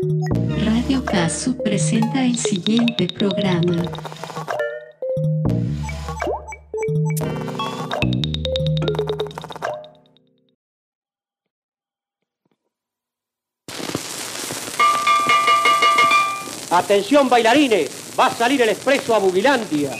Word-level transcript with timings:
Radio 0.00 1.04
Casu 1.04 1.56
presenta 1.56 2.24
el 2.24 2.38
siguiente 2.38 3.08
programa. 3.08 3.82
Atención 16.70 17.28
bailarines, 17.28 17.90
va 18.18 18.26
a 18.26 18.30
salir 18.30 18.62
el 18.62 18.68
expreso 18.68 19.16
a 19.16 19.18
Bugilandia. 19.18 19.90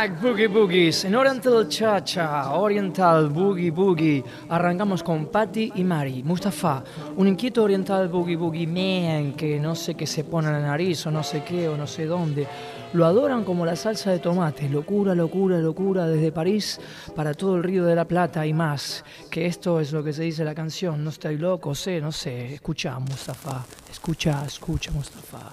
Tag, 0.00 0.18
Boogie 0.18 0.46
Boogies. 0.46 1.04
En 1.04 1.14
Oriental 1.14 1.68
Cha-Cha, 1.68 2.54
Oriental 2.54 3.28
Boogie 3.28 3.70
Boogie, 3.70 4.24
arrancamos 4.48 5.02
con 5.02 5.26
Patty 5.26 5.72
y 5.74 5.84
Mari. 5.84 6.22
Mustafa, 6.22 6.82
un 7.18 7.28
inquieto 7.28 7.62
oriental 7.62 8.08
Boogie 8.08 8.34
Boogie 8.34 8.66
man 8.66 9.34
que 9.34 9.60
no 9.60 9.74
sé 9.74 9.94
qué 9.94 10.06
se 10.06 10.24
pone 10.24 10.48
en 10.48 10.54
la 10.54 10.60
nariz 10.60 11.06
o 11.06 11.10
no 11.10 11.22
sé 11.22 11.44
qué 11.44 11.68
o 11.68 11.76
no 11.76 11.86
sé 11.86 12.06
dónde. 12.06 12.46
Lo 12.94 13.04
adoran 13.04 13.44
como 13.44 13.66
la 13.66 13.76
salsa 13.76 14.10
de 14.10 14.20
tomate. 14.20 14.70
Locura, 14.70 15.14
locura, 15.14 15.58
locura 15.58 16.06
desde 16.06 16.32
París 16.32 16.80
para 17.14 17.34
todo 17.34 17.56
el 17.56 17.62
Río 17.62 17.84
de 17.84 17.94
la 17.94 18.06
Plata 18.06 18.46
y 18.46 18.54
más. 18.54 19.04
Que 19.30 19.44
esto 19.44 19.80
es 19.80 19.92
lo 19.92 20.02
que 20.02 20.14
se 20.14 20.22
dice 20.22 20.46
la 20.46 20.54
canción. 20.54 21.04
No 21.04 21.10
estoy 21.10 21.36
loco, 21.36 21.74
sé, 21.74 22.00
no 22.00 22.10
sé. 22.10 22.54
Escucha, 22.54 22.98
Mustafa. 22.98 23.66
Escucha, 23.90 24.44
escucha, 24.46 24.92
Mustafa. 24.92 25.52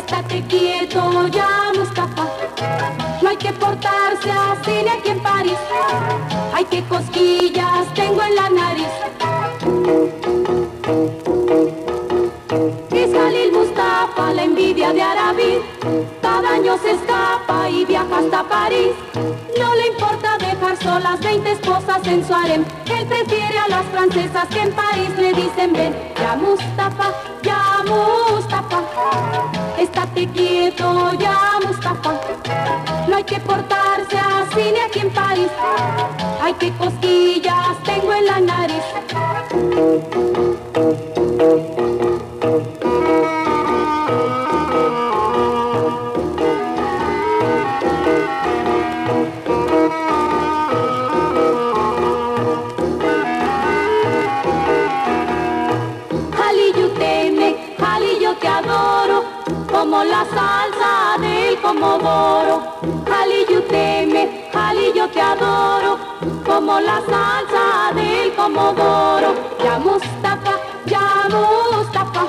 estate 0.00 0.42
quieto, 0.48 1.28
ya 1.28 1.72
Mustafa. 1.76 2.26
No 3.22 3.28
hay 3.28 3.36
que 3.36 3.52
portarse 3.52 4.30
así 4.30 4.72
ni 4.82 4.88
aquí 4.88 5.10
en 5.10 5.20
París, 5.20 5.58
hay 6.54 6.64
que 6.64 6.82
cosquillas 6.84 7.92
tengo 7.94 8.22
en 8.22 8.34
la 8.34 8.48
nariz. 8.50 8.94
Es 12.90 13.12
Jalil 13.14 13.52
Mustafa, 13.52 14.32
la 14.32 14.42
envidia 14.42 14.92
de 14.92 15.02
Arabi. 15.02 15.52
Cada 16.22 16.50
año 16.54 16.78
se 16.78 16.92
escapa 16.92 17.68
y 17.68 17.84
viaja 17.84 18.18
hasta 18.18 18.42
París. 18.44 18.92
No 19.58 19.74
le 19.74 19.88
importa 19.88 20.38
dejar 20.38 20.76
solas 20.78 21.20
20 21.20 21.52
esposas 21.52 22.06
en 22.06 22.26
su 22.26 22.34
harem. 22.34 22.64
Él 22.86 23.06
prefiere 23.06 23.58
a 23.58 23.68
las 23.68 23.86
francesas 23.86 24.46
que 24.48 24.60
en 24.60 24.72
París 24.72 25.10
le 25.18 25.32
dicen 25.34 25.72
ven. 25.74 25.94
Ya 26.16 26.36
Mustafa, 26.36 27.12
ya 27.42 27.82
Mustafa. 27.86 29.59
Estate 29.80 30.28
quieto, 30.34 31.12
ya 31.18 31.58
Mustafa. 31.66 32.20
No 33.08 33.16
hay 33.16 33.24
que 33.24 33.40
portarse 33.40 34.18
así 34.18 34.72
ni 34.72 34.78
aquí 34.78 34.98
en 34.98 35.10
París. 35.10 35.48
Hay 36.42 36.52
que 36.54 36.70
cosquillas 36.72 37.82
tengo 37.84 38.12
en 38.12 38.26
la 38.26 38.40
nariz. 38.40 38.84
Como 66.60 66.78
la 66.78 67.00
salsa 67.08 67.94
del 67.94 68.34
comodoro. 68.34 69.32
Ya 69.64 69.78
Mustafa, 69.78 70.54
ya 70.84 71.26
Mustafa, 71.30 72.24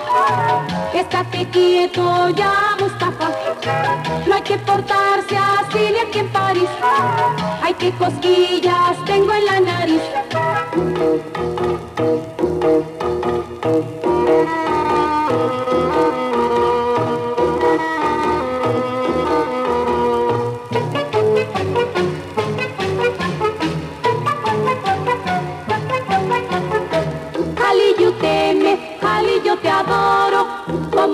estate 0.94 1.50
quieto, 1.50 2.30
ya 2.30 2.54
Mustafa. 2.80 3.28
No 4.26 4.36
hay 4.36 4.42
que 4.42 4.58
portarse 4.60 5.36
así 5.36 5.80
ni 5.94 6.00
aquí 6.00 6.20
en 6.20 6.30
París, 6.30 6.70
hay 7.62 7.74
que 7.74 7.92
cosquillas 7.92 8.96
tengo 9.06 9.34
en 9.34 9.46
la 9.46 9.60
nariz. 9.60 10.04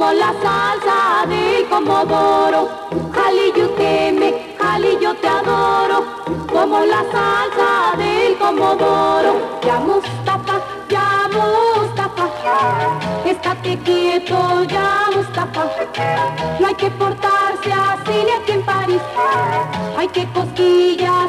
Como 0.07 0.19
la 0.19 0.33
salsa 0.41 1.25
del 1.27 1.67
comodoro. 1.67 2.69
Jali, 3.13 3.51
yo 3.57 3.69
teme, 3.71 4.55
Jali, 4.57 4.97
yo 5.01 5.13
te 5.15 5.27
adoro, 5.27 6.01
como 6.49 6.79
la 6.79 7.03
salsa 7.11 7.97
del 7.97 8.37
comodoro. 8.37 9.35
Ya 9.65 9.79
Mustafa, 9.79 10.61
ya 10.87 11.27
Mustafa, 11.33 12.29
estate 13.25 13.77
quieto, 13.79 14.63
ya 14.63 15.09
Mustafa. 15.13 15.65
No 16.59 16.67
hay 16.67 16.75
que 16.75 16.89
portarse 16.91 17.69
así 17.73 18.23
ni 18.25 18.31
aquí 18.31 18.51
en 18.53 18.63
París, 18.63 19.01
hay 19.97 20.07
que 20.07 20.25
cosquillas 20.31 21.26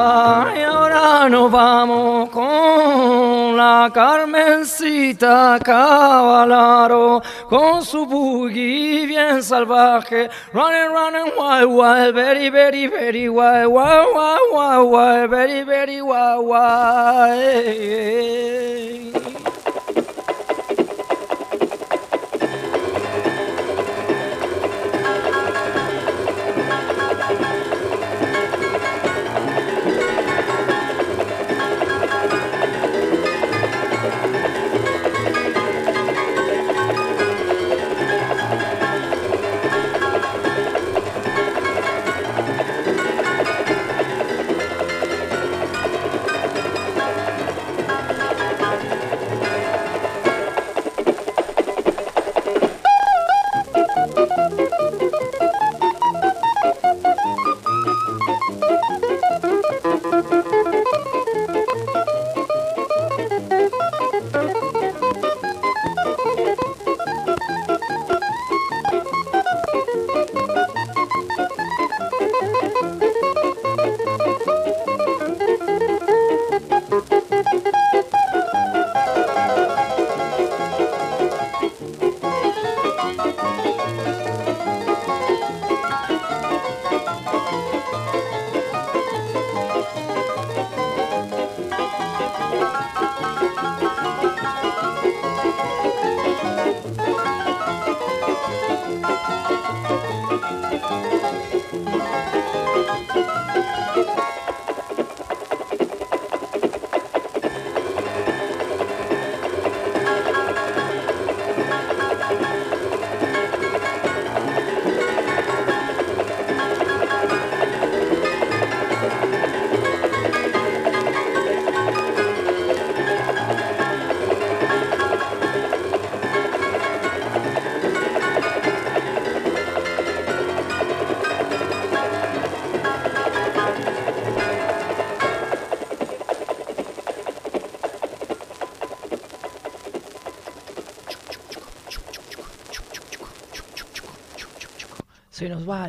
Y 0.00 0.62
ahora 0.62 1.28
nos 1.28 1.50
vamos 1.50 2.30
con 2.30 3.54
la 3.54 3.90
Carmencita 3.92 5.58
Cavalaro, 5.62 7.20
con 7.50 7.84
su 7.84 8.06
boogie 8.06 9.06
bien 9.06 9.42
salvaje, 9.42 10.30
running, 10.54 10.88
running, 10.94 11.32
wild, 11.36 11.70
wild, 11.70 12.14
very, 12.14 12.48
very, 12.48 12.86
very 12.86 13.28
wild, 13.28 13.70
wild, 13.72 14.14
wild, 14.14 14.50
wild, 14.52 14.90
wild, 14.90 15.30
very, 15.30 15.64
very 15.64 16.00
wild, 16.00 16.46
wild. 16.46 17.60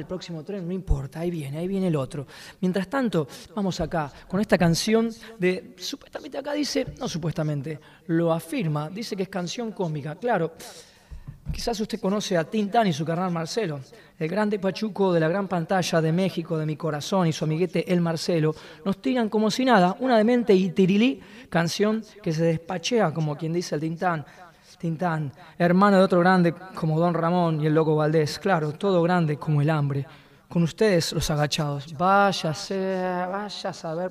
El 0.02 0.08
próximo 0.08 0.44
tren, 0.44 0.68
no 0.68 0.74
importa, 0.74 1.22
ahí 1.22 1.32
viene, 1.32 1.60
ahí 1.60 1.68
viene 1.68 1.88
el 1.88 1.96
otro. 1.96 2.28
Mientras 2.60 2.88
tanto, 2.88 3.28
vamos 3.56 3.80
acá 3.80 4.12
con 4.28 4.40
esta 4.42 4.58
canción 4.58 5.10
de, 5.40 5.76
supuestamente 5.78 6.38
acá 6.38 6.54
dice, 6.54 6.94
no 7.00 7.08
supuestamente, 7.08 7.80
lo 8.08 8.34
afirma, 8.34 8.90
dice 8.90 9.16
que 9.16 9.24
es 9.24 9.30
canción 9.30 9.72
cómica, 9.72 10.16
claro. 10.16 10.54
Quizás 11.52 11.80
usted 11.80 12.00
conoce 12.00 12.38
a 12.38 12.46
Tintán 12.46 12.88
y 12.88 12.94
su 12.94 13.04
carnal 13.04 13.32
Marcelo, 13.32 13.82
el 14.18 14.30
grande 14.30 14.58
pachuco 14.60 15.12
de 15.12 15.20
la 15.20 15.28
gran 15.28 15.48
pantalla 15.48 16.00
de 16.00 16.12
México, 16.12 16.58
de 16.58 16.66
mi 16.66 16.78
corazón, 16.78 17.28
y 17.28 17.34
su 17.34 17.44
amiguete 17.44 17.92
El 17.92 18.00
Marcelo, 18.00 18.56
nos 18.86 19.02
tiran 19.02 19.28
como 19.28 19.52
si 19.52 19.66
nada 19.66 19.98
una 20.00 20.18
demente 20.18 20.54
y 20.54 20.70
tirilí 20.70 21.20
canción 21.50 22.04
que 22.22 22.32
se 22.32 22.44
despachea 22.44 23.14
como 23.14 23.36
quien 23.36 23.54
dice 23.54 23.76
el 23.76 23.82
Tintán. 23.82 24.26
Tintán, 24.82 25.32
hermano 25.60 25.98
de 25.98 26.04
otro 26.04 26.22
grande 26.22 26.56
como 26.74 27.00
Don 27.00 27.14
Ramón 27.14 27.62
y 27.62 27.68
el 27.68 27.76
Loco 27.76 27.96
Valdés, 27.96 28.40
claro, 28.40 28.72
todo 28.72 29.04
grande 29.04 29.38
como 29.38 29.62
el 29.62 29.70
hambre. 29.70 30.08
Con 30.50 30.64
ustedes 30.64 31.14
los 31.14 31.30
agachados, 31.30 31.96
váyase, 31.96 33.00
vaya 33.32 33.70
a 33.70 33.74
saber 33.74 34.10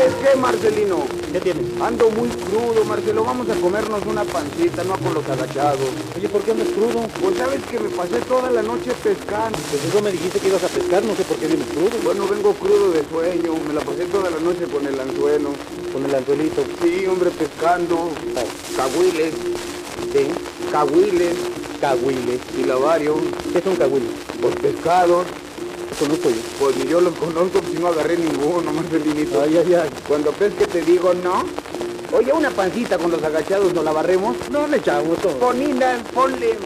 ¿Sabes 0.00 0.14
qué, 0.14 0.34
Marcelino? 0.38 1.04
¿Qué 1.30 1.40
tienes? 1.40 1.66
Ando 1.78 2.08
muy 2.08 2.30
crudo, 2.30 2.82
Marcelo. 2.86 3.22
Vamos 3.22 3.50
a 3.50 3.54
comernos 3.56 4.00
una 4.06 4.24
pancita, 4.24 4.82
no 4.82 4.96
con 4.96 5.12
los 5.12 5.28
agachados. 5.28 5.90
Oye, 6.16 6.26
¿por 6.26 6.40
qué 6.40 6.52
andas 6.52 6.68
crudo? 6.68 7.06
Pues 7.20 7.36
sabes 7.36 7.60
que 7.70 7.78
me 7.78 7.90
pasé 7.90 8.18
toda 8.20 8.50
la 8.50 8.62
noche 8.62 8.92
pescando. 9.04 9.58
Pues 9.70 9.84
eso 9.84 10.00
me 10.00 10.10
dijiste 10.10 10.40
que 10.40 10.48
ibas 10.48 10.64
a 10.64 10.68
pescar, 10.68 11.04
no 11.04 11.14
sé 11.14 11.24
por 11.24 11.36
qué 11.36 11.48
vienes 11.48 11.66
crudo. 11.66 11.90
Bueno, 12.02 12.26
vengo 12.28 12.54
crudo 12.54 12.92
de 12.92 13.04
sueño. 13.10 13.52
Me 13.68 13.74
la 13.74 13.82
pasé 13.82 14.06
toda 14.06 14.30
la 14.30 14.40
noche 14.40 14.64
con 14.72 14.86
el 14.86 14.98
anzuelo. 14.98 15.50
Con 15.92 16.02
el 16.06 16.14
anzuelito. 16.14 16.64
Sí, 16.82 17.04
hombre, 17.06 17.28
pescando. 17.32 18.08
Cahuiles. 18.78 19.34
¿Sí? 20.14 20.28
Cahuiles. 20.72 21.36
Cahuiles. 21.78 22.40
Y 22.58 22.64
lavario. 22.64 23.16
¿Qué 23.52 23.60
son 23.60 23.76
cahuiles? 23.76 24.12
Pues 24.40 24.56
pescados. 24.56 25.26
Conozco 25.98 26.30
yo. 26.30 26.36
Pues 26.58 26.76
ni 26.76 26.90
yo 26.90 27.00
los 27.00 27.14
conozco, 27.14 27.60
pues 27.60 27.78
no 27.78 27.88
agarré 27.88 28.16
ninguno, 28.16 28.72
Marcelinito. 28.72 29.42
Ay, 29.42 29.56
ay, 29.58 29.74
ay. 29.74 29.90
Cuando 30.08 30.32
ves 30.38 30.54
que 30.54 30.66
te 30.66 30.82
digo 30.82 31.12
no. 31.14 31.44
Oye, 32.12 32.32
una 32.32 32.50
pancita 32.50 32.98
con 32.98 33.10
los 33.10 33.22
agachados, 33.22 33.72
¿nos 33.72 33.84
la 33.84 33.92
barremos? 33.92 34.36
No 34.50 34.66
le 34.66 34.78
echamos 34.78 35.18
todo. 35.18 35.38
Ponina, 35.38 36.02
ponle. 36.12 36.56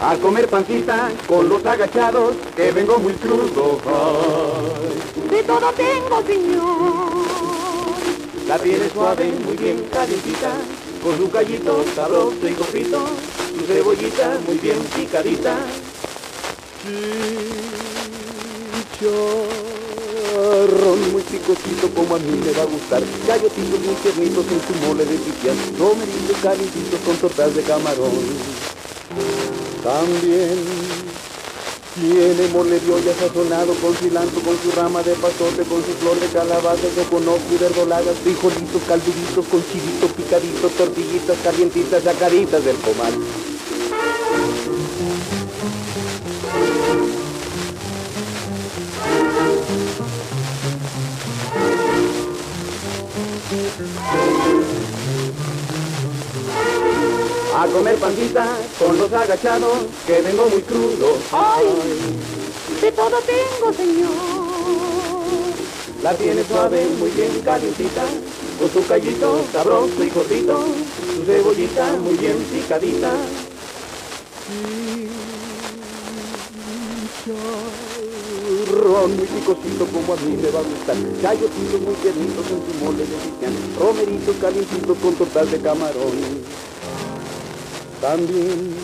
A 0.00 0.16
comer 0.16 0.48
pancita 0.48 1.10
con 1.26 1.48
los 1.48 1.64
agachados, 1.64 2.34
que 2.54 2.70
vengo 2.72 2.98
muy 2.98 3.14
crudo. 3.14 3.80
Ay. 3.86 5.30
De 5.30 5.42
todo 5.42 5.72
tengo, 5.72 6.22
señor. 6.26 7.08
La 8.46 8.58
piel 8.58 8.80
es 8.80 8.92
suave, 8.92 9.32
muy 9.44 9.56
bien 9.56 9.86
calientita, 9.92 10.52
con 11.02 11.16
su 11.18 11.30
callito 11.30 11.84
sabroso 11.94 12.48
y 12.48 12.52
cofrito, 12.52 13.00
su 13.58 13.66
cebollita 13.66 14.38
muy 14.46 14.56
bien 14.58 14.78
picadita. 14.96 15.56
Chicharrón 18.98 21.00
muy 21.12 21.22
picosito 21.22 21.88
como 21.94 22.16
a 22.16 22.18
mí 22.18 22.40
me 22.44 22.52
va 22.52 22.62
a 22.62 22.66
gustar, 22.66 23.02
gallotitos 23.26 23.80
muy 23.80 23.94
tiernitos 23.96 24.44
en 24.50 24.60
su 24.66 24.74
mole 24.86 25.04
de 25.04 25.18
pipián, 25.18 25.56
romeritos 25.78 26.38
calientitos 26.42 27.00
con 27.04 27.16
tortas 27.16 27.54
de 27.54 27.62
camarón. 27.62 28.10
También 29.82 30.58
tiene 31.94 32.48
mole 32.48 32.80
de 32.80 32.92
olla 32.92 33.14
sazonado 33.14 33.74
con 33.74 33.94
cilantro, 33.96 34.40
con 34.40 34.58
su 34.62 34.70
rama 34.72 35.02
de 35.02 35.14
pasote, 35.14 35.64
con 35.64 35.84
su 35.84 35.92
flor 36.00 36.18
de 36.20 36.28
calabaza, 36.28 36.88
coconoclo 36.96 37.54
y 37.54 37.58
verdolagas, 37.58 38.16
frijolitos, 38.22 38.82
calduditos, 38.88 39.46
con 39.46 39.62
chilito 39.70 40.08
picadito, 40.08 40.68
tortillitas 40.70 41.36
calientitas 41.44 42.04
sacaditas 42.04 42.64
del 42.64 42.76
comal. 42.76 43.12
A 57.54 57.66
comer 57.66 57.96
pancita 57.96 58.46
con 58.78 58.98
los 58.98 59.12
agachados, 59.12 59.78
que 60.06 60.20
vengo 60.22 60.48
muy 60.48 60.62
crudo. 60.62 61.16
Ay, 61.32 61.66
de 62.80 62.92
todo 62.92 63.18
tengo, 63.26 63.72
señor. 63.72 64.10
La 66.02 66.14
tiene 66.14 66.44
suave, 66.44 66.86
muy 66.98 67.10
bien 67.10 67.40
calientita, 67.44 68.04
con 68.58 68.70
su 68.70 68.86
callito 68.86 69.40
sabroso 69.52 70.04
y 70.04 70.10
gordito, 70.10 70.64
su 71.16 71.24
cebollita 71.24 71.92
muy 71.96 72.14
bien 72.16 72.36
picadita. 72.52 73.12
Chicharrón 78.88 79.16
muy 79.16 79.26
picosito 79.26 79.86
como 79.86 80.12
a 80.12 80.16
mí 80.16 80.36
me 80.40 80.50
va 80.50 80.60
a 80.60 80.62
gustar, 80.62 80.96
chayotitos 81.20 81.80
muy 81.80 81.94
tiernitos 81.94 82.46
en 82.46 82.62
su 82.64 82.84
mole 82.84 82.98
de 82.98 83.16
pipián, 83.16 83.54
romeritos 83.78 84.36
calientitos 84.40 84.98
con 84.98 85.14
tortas 85.14 85.50
de 85.50 85.60
camarón. 85.60 86.67
También 88.00 88.74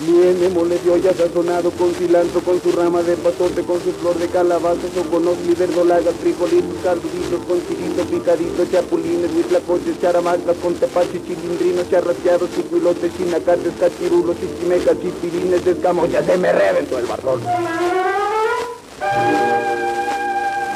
Viene 0.00 0.48
mole 0.48 0.76
de 0.80 0.90
olla 0.90 1.14
sazonado 1.14 1.70
con 1.70 1.94
cilantro, 1.94 2.40
con 2.40 2.60
su 2.60 2.72
rama 2.72 3.00
de 3.02 3.16
pasote, 3.16 3.62
con 3.62 3.80
su 3.80 3.92
flor 3.92 4.18
de 4.18 4.26
calabaza, 4.26 4.88
soconozli 4.92 5.54
verdolagas, 5.54 6.14
frijolitos, 6.20 6.82
calduditos, 6.82 7.40
con 7.46 7.64
chilito 7.64 8.02
picadito, 8.04 8.66
chapulines, 8.72 9.30
huitlacoches, 9.32 10.00
charamacas, 10.00 10.56
con 10.60 10.74
tepache, 10.74 11.22
chilindrinos, 11.22 11.88
charrasqueados, 11.88 12.50
chicuilotes, 12.56 13.16
chinacates, 13.16 13.72
cachirulos, 13.78 14.36
chichimecas, 14.40 15.00
chispirines, 15.00 15.64
descamos, 15.64 16.10
ya 16.10 16.24
se 16.24 16.36
me 16.38 16.52
reventó 16.52 16.98
el 16.98 17.06
barrón. 17.06 17.40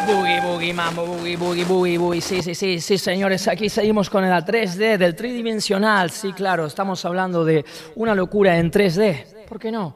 Boogie, 0.09 0.41
boogie, 0.41 0.73
mambo, 0.73 1.05
boogie, 1.05 1.37
boogie, 1.37 1.65
boogie, 1.65 1.99
boogie. 1.99 2.21
Sí, 2.23 2.41
sí, 2.41 2.55
sí, 2.55 2.81
sí, 2.81 2.97
señores. 2.97 3.47
Aquí 3.47 3.69
seguimos 3.69 4.09
con 4.09 4.25
el 4.25 4.33
3D 4.43 4.97
del 4.97 5.15
tridimensional. 5.15 6.11
Sí, 6.11 6.33
claro, 6.33 6.65
estamos 6.65 7.05
hablando 7.05 7.45
de 7.45 7.63
una 7.95 8.15
locura 8.15 8.57
en 8.57 8.71
3D. 8.71 9.47
¿Por 9.47 9.59
qué 9.59 9.71
no? 9.71 9.95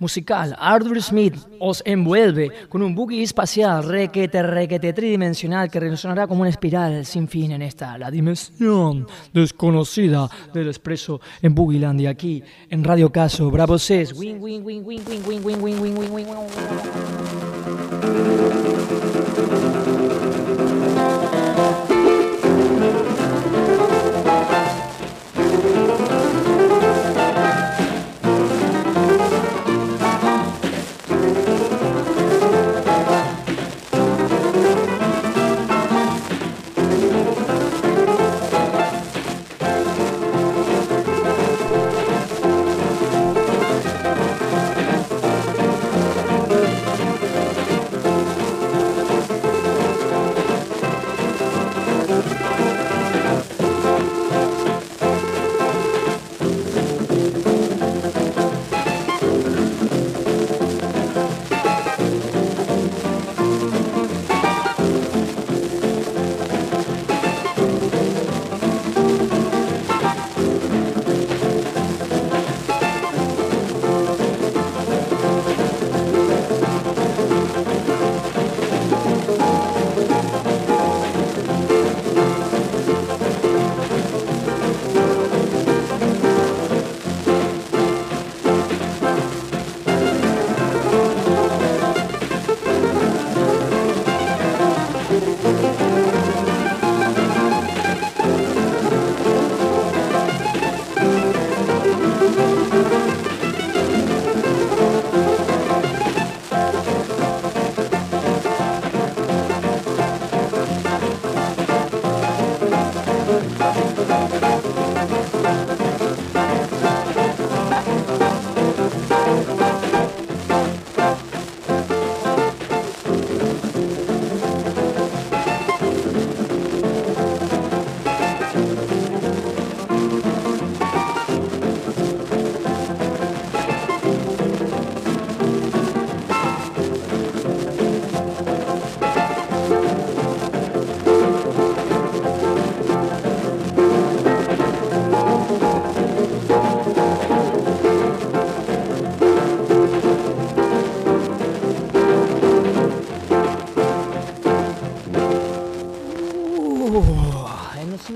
Musical, 0.00 0.56
Arthur 0.58 1.00
Smith 1.00 1.36
os 1.60 1.80
envuelve 1.86 2.50
con 2.68 2.82
un 2.82 2.96
boogie 2.96 3.22
espacial 3.22 3.84
requete, 3.84 4.42
requete 4.42 4.92
tridimensional 4.92 5.70
que 5.70 5.78
resonará 5.78 6.26
como 6.26 6.40
una 6.40 6.50
espiral 6.50 7.06
sin 7.06 7.28
fin 7.28 7.52
en 7.52 7.62
esta, 7.62 7.96
la 7.96 8.10
dimensión 8.10 9.06
desconocida 9.32 10.28
del 10.52 10.66
expreso 10.66 11.20
en 11.40 11.54
Boogielandia, 11.54 12.10
aquí 12.10 12.42
en 12.68 12.82
Radio 12.82 13.12
Caso, 13.12 13.48
Bravo 13.52 13.78
6. 13.78 14.14
Wing, 14.14 14.38
wing, 14.40 14.64
wing, 14.64 14.84
wing, 14.84 15.02
wing, 15.06 15.22
wing, 15.24 15.44
wing, 15.44 15.62
wing, 15.62 15.80
wing, 15.80 15.96
wing, 15.96 16.12
wing, 16.12 16.26
wing. 16.26 17.64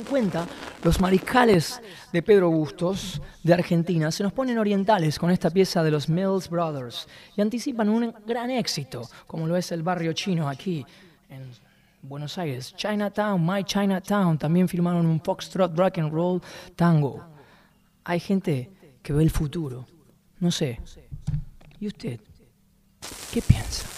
50, 0.09 0.47
los 0.85 1.01
mariscales 1.01 1.83
de 2.15 2.23
Pedro 2.23 2.51
Bustos, 2.51 3.21
de 3.43 3.53
Argentina, 3.53 4.11
se 4.11 4.23
nos 4.23 4.33
ponen 4.33 4.57
orientales 4.57 5.19
con 5.19 5.31
esta 5.31 5.51
pieza 5.51 5.83
de 5.83 5.91
los 5.91 6.09
Mills 6.09 6.49
Brothers 6.49 7.07
y 7.37 7.43
anticipan 7.43 7.91
un 7.91 8.15
gran 8.27 8.51
éxito, 8.51 9.03
como 9.27 9.47
lo 9.47 9.55
es 9.55 9.71
el 9.71 9.83
barrio 9.83 10.15
chino 10.15 10.49
aquí 10.49 10.87
en 11.29 11.51
Buenos 12.01 12.39
Aires. 12.39 12.75
Chinatown, 12.75 13.45
My 13.45 13.63
Chinatown, 13.65 14.39
también 14.39 14.67
firmaron 14.67 15.05
un 15.05 15.21
foxtrot 15.21 15.77
rock 15.77 15.99
and 15.99 16.11
roll 16.11 16.41
tango. 16.75 17.23
Hay 18.05 18.21
gente 18.21 18.71
que 19.03 19.13
ve 19.13 19.23
el 19.23 19.31
futuro. 19.31 19.87
No 20.41 20.51
sé. 20.51 20.81
¿Y 21.81 21.87
usted? 21.87 22.19
¿Qué 23.31 23.43
piensa? 23.43 23.98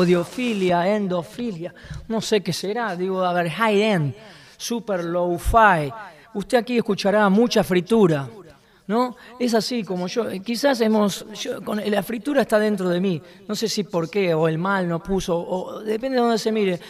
Audiofilia, 0.00 0.94
endofilia, 0.94 1.74
no 2.08 2.20
sé 2.20 2.40
qué 2.40 2.52
será, 2.52 2.96
digo, 2.96 3.24
a 3.24 3.32
ver, 3.32 3.50
high 3.50 3.82
end, 3.82 4.14
super 4.56 5.04
low 5.04 5.38
fi. 5.38 5.92
Usted 6.34 6.58
aquí 6.58 6.76
escuchará 6.76 7.28
mucha 7.28 7.64
fritura, 7.64 8.28
¿no? 8.86 9.16
Es 9.38 9.54
así 9.54 9.84
como 9.84 10.06
yo, 10.06 10.28
eh, 10.30 10.40
quizás 10.40 10.80
hemos, 10.80 11.26
con, 11.64 11.80
la 11.84 12.02
fritura 12.02 12.42
está 12.42 12.58
dentro 12.58 12.88
de 12.88 13.00
mí, 13.00 13.20
no 13.46 13.54
sé 13.54 13.68
si 13.68 13.84
por 13.84 14.08
qué, 14.10 14.34
o 14.34 14.48
el 14.48 14.58
mal 14.58 14.88
no 14.88 15.02
puso, 15.02 15.36
o 15.38 15.80
depende 15.80 16.16
de 16.16 16.22
dónde 16.22 16.38
se 16.38 16.52
mire. 16.52 16.80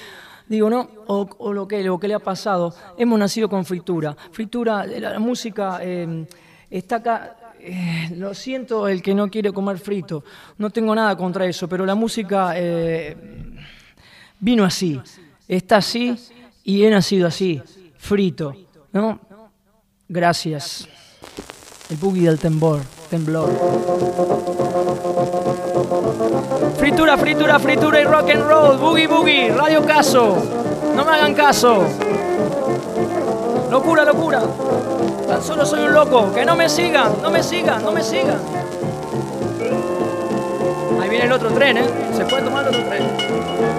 Digo, 0.48 0.70
¿no? 0.70 0.88
O, 1.08 1.52
lo, 1.52 1.68
que, 1.68 1.82
lo 1.82 2.00
que 2.00 2.08
le 2.08 2.14
ha 2.14 2.20
pasado. 2.20 2.74
Hemos 2.96 3.18
nacido 3.18 3.50
con 3.50 3.66
fritura. 3.66 4.16
Fritura, 4.32 4.86
la, 4.86 5.18
música 5.18 5.78
eh, 5.82 6.26
está 6.70 6.96
acá 6.96 7.36
eh, 7.60 8.10
lo 8.16 8.34
siento 8.34 8.88
el 8.88 9.02
que 9.02 9.14
no 9.14 9.30
quiere 9.30 9.52
comer 9.52 9.78
frito, 9.78 10.24
no 10.58 10.70
tengo 10.70 10.94
nada 10.94 11.16
contra 11.16 11.46
eso, 11.46 11.68
pero 11.68 11.84
la 11.84 11.94
música 11.94 12.52
eh, 12.54 13.16
vino 14.40 14.64
así, 14.64 15.00
está 15.46 15.78
así 15.78 16.14
y 16.64 16.84
he 16.84 16.90
nacido 16.90 17.26
así, 17.26 17.62
frito, 17.96 18.54
¿no? 18.92 19.20
Gracias. 20.08 20.88
El 21.90 21.96
boogie 21.96 22.28
del 22.28 22.38
temblor, 22.38 22.80
temblor. 23.10 23.50
Fritura, 26.78 27.16
fritura, 27.16 27.58
fritura 27.58 28.00
y 28.00 28.04
rock 28.04 28.30
and 28.30 28.42
roll, 28.42 28.78
boogie, 28.78 29.06
boogie, 29.06 29.52
radio 29.52 29.84
caso, 29.84 30.36
no 30.94 31.04
me 31.04 31.12
hagan 31.12 31.34
caso. 31.34 31.86
Locura, 33.70 34.04
locura. 34.04 34.40
Tan 35.26 35.42
solo 35.42 35.66
soy 35.66 35.80
un 35.80 35.92
loco. 35.92 36.32
Que 36.32 36.44
no 36.44 36.56
me 36.56 36.68
sigan, 36.68 37.12
no 37.22 37.30
me 37.30 37.42
sigan, 37.42 37.82
no 37.82 37.92
me 37.92 38.02
sigan. 38.02 38.38
Ahí 41.00 41.08
viene 41.10 41.26
el 41.26 41.32
otro 41.32 41.50
tren, 41.50 41.76
¿eh? 41.76 41.84
Se 42.16 42.24
puede 42.24 42.42
tomar 42.42 42.62
el 42.62 42.68
otro 42.68 42.84
tren. 42.88 43.77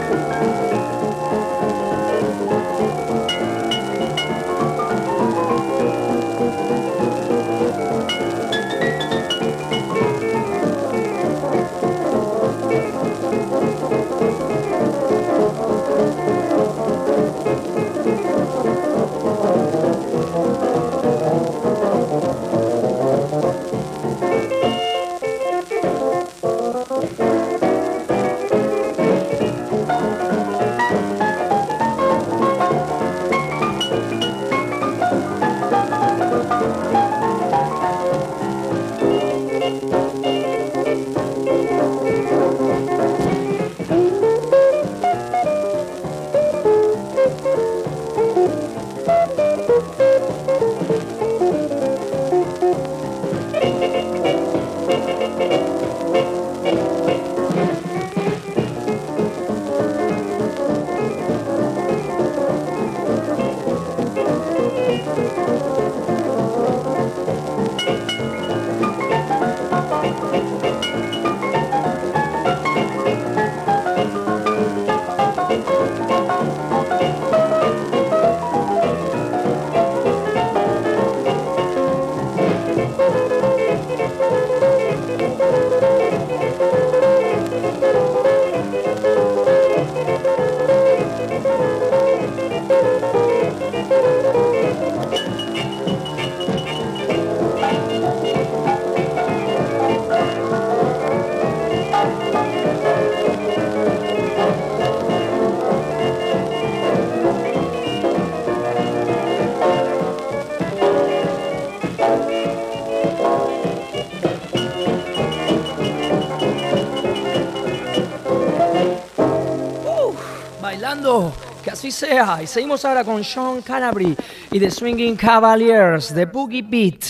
Así 121.72 121.92
sea. 121.92 122.44
Y 122.44 122.48
seguimos 122.48 122.86
ahora 122.86 123.04
con 123.04 123.24
Sean 123.24 123.62
Canabry 123.62 124.16
y 124.52 124.60
The 124.60 124.70
Swinging 124.70 125.16
Cavaliers, 125.16 126.14
de 126.14 126.26
Boogie 126.26 126.62
Beat. 126.62 127.04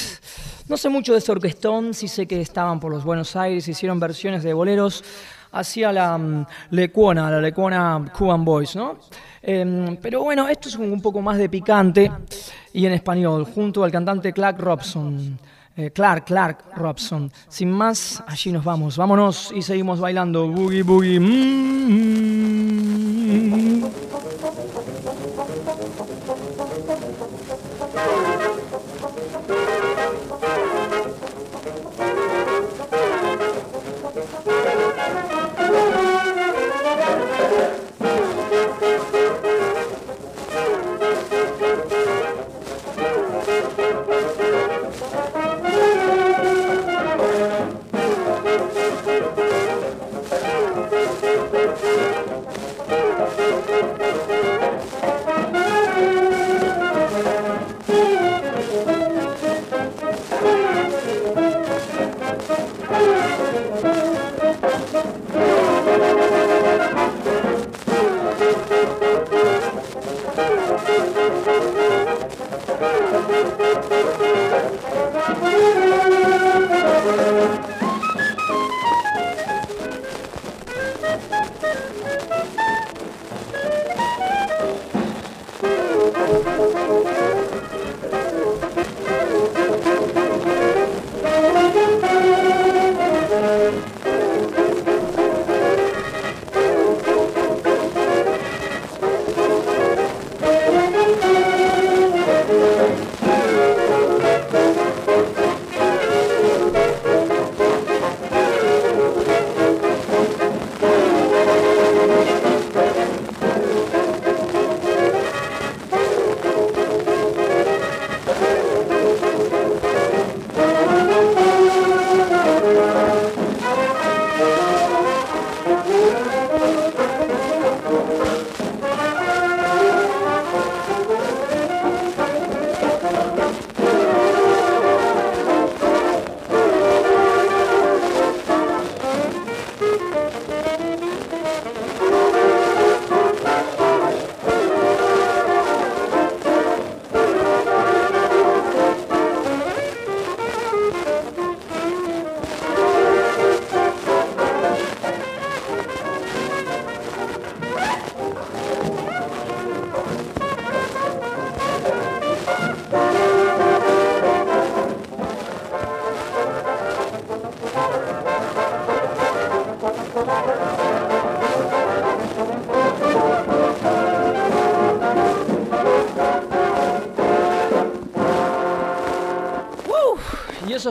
No 0.69 0.77
sé 0.77 0.87
mucho 0.87 1.11
de 1.11 1.19
este 1.19 1.31
orquestón, 1.31 1.93
sí 1.93 2.07
sé 2.07 2.25
que 2.25 2.39
estaban 2.39 2.79
por 2.79 2.91
los 2.91 3.03
Buenos 3.03 3.35
Aires, 3.35 3.67
hicieron 3.67 3.99
versiones 3.99 4.43
de 4.43 4.53
boleros 4.53 5.03
hacia 5.51 5.91
la 5.91 6.15
um, 6.15 6.45
Lecuona, 6.71 7.29
la 7.29 7.41
Lecuona 7.41 8.05
Cuban 8.17 8.45
Boys, 8.45 8.75
¿no? 8.77 8.97
Em, 9.41 9.97
pero 9.97 10.23
bueno, 10.23 10.47
esto 10.47 10.69
es 10.69 10.75
un 10.75 11.01
poco 11.01 11.21
más 11.21 11.37
de 11.37 11.49
picante 11.49 12.09
y 12.71 12.85
en 12.85 12.93
español, 12.93 13.43
junto 13.43 13.83
al 13.83 13.91
cantante 13.91 14.31
Clark 14.31 14.57
Robson. 14.59 15.37
Eh, 15.75 15.91
Clark, 15.91 16.25
Clark 16.25 16.63
Robson. 16.75 17.31
Sin 17.47 17.71
más, 17.71 18.23
allí 18.27 18.51
nos 18.51 18.63
vamos. 18.63 18.95
Vámonos 18.97 19.51
y 19.53 19.61
seguimos 19.61 19.99
bailando. 19.99 20.47
Boogie, 20.47 20.83
boogie. 20.83 21.19
Mm. 21.19 22.88
嗯 23.59 24.18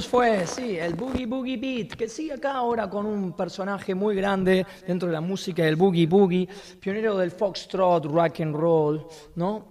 fue, 0.07 0.47
sí, 0.47 0.79
el 0.79 0.95
Boogie 0.95 1.27
Boogie 1.27 1.57
Beat, 1.57 1.97
que 1.97 2.09
sigue 2.09 2.35
acá 2.35 2.53
ahora 2.53 2.89
con 2.89 3.07
un 3.07 3.33
personaje 3.33 3.95
muy 3.95 4.15
grande 4.15 4.67
dentro 4.87 5.09
de 5.09 5.15
la 5.15 5.21
música 5.21 5.65
del 5.65 5.77
Boogie 5.77 6.07
Boogie, 6.07 6.49
pionero 6.79 7.17
del 7.17 7.31
foxtrot, 7.31 8.05
rock 8.05 8.41
and 8.41 8.55
roll, 8.55 9.07
¿no? 9.35 9.69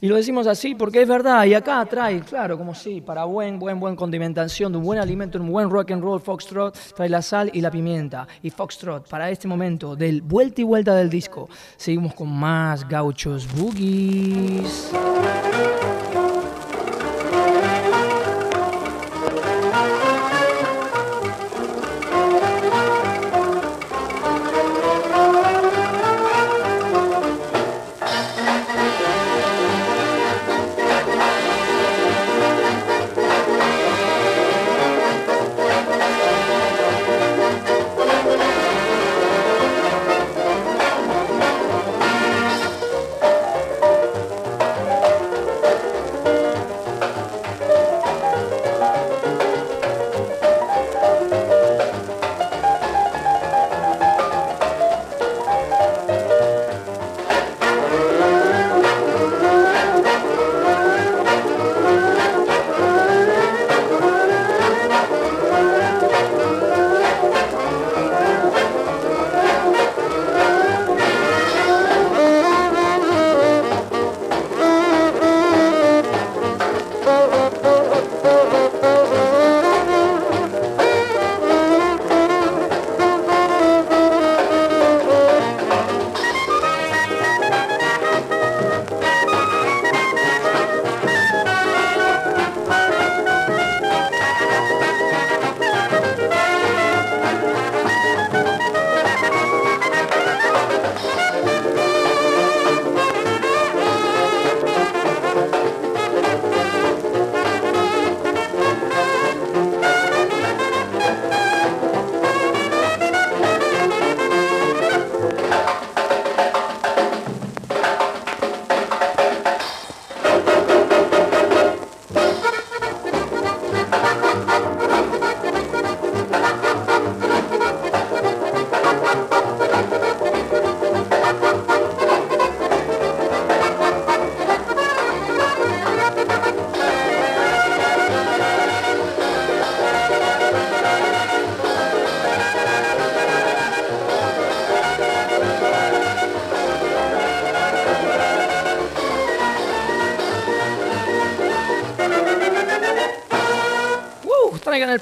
Y 0.00 0.08
lo 0.08 0.16
decimos 0.16 0.46
así 0.46 0.74
porque 0.74 1.02
es 1.02 1.08
verdad, 1.08 1.44
y 1.46 1.54
acá 1.54 1.84
trae, 1.86 2.20
claro, 2.20 2.58
como 2.58 2.74
sí, 2.74 3.00
para 3.00 3.24
buen, 3.24 3.58
buen, 3.58 3.80
buen 3.80 3.96
condimentación 3.96 4.70
de 4.70 4.78
un 4.78 4.84
buen 4.84 4.98
alimento, 4.98 5.38
un 5.38 5.50
buen 5.50 5.70
rock 5.70 5.92
and 5.92 6.02
roll 6.02 6.20
foxtrot, 6.20 6.76
trae 6.94 7.08
la 7.08 7.22
sal 7.22 7.50
y 7.54 7.60
la 7.60 7.70
pimienta. 7.70 8.28
Y 8.42 8.50
foxtrot, 8.50 9.08
para 9.08 9.30
este 9.30 9.48
momento 9.48 9.96
del 9.96 10.20
vuelta 10.20 10.60
y 10.60 10.64
vuelta 10.64 10.94
del 10.94 11.08
disco, 11.08 11.48
seguimos 11.76 12.14
con 12.14 12.30
más 12.30 12.86
gauchos 12.86 13.48
boogies. 13.56 14.92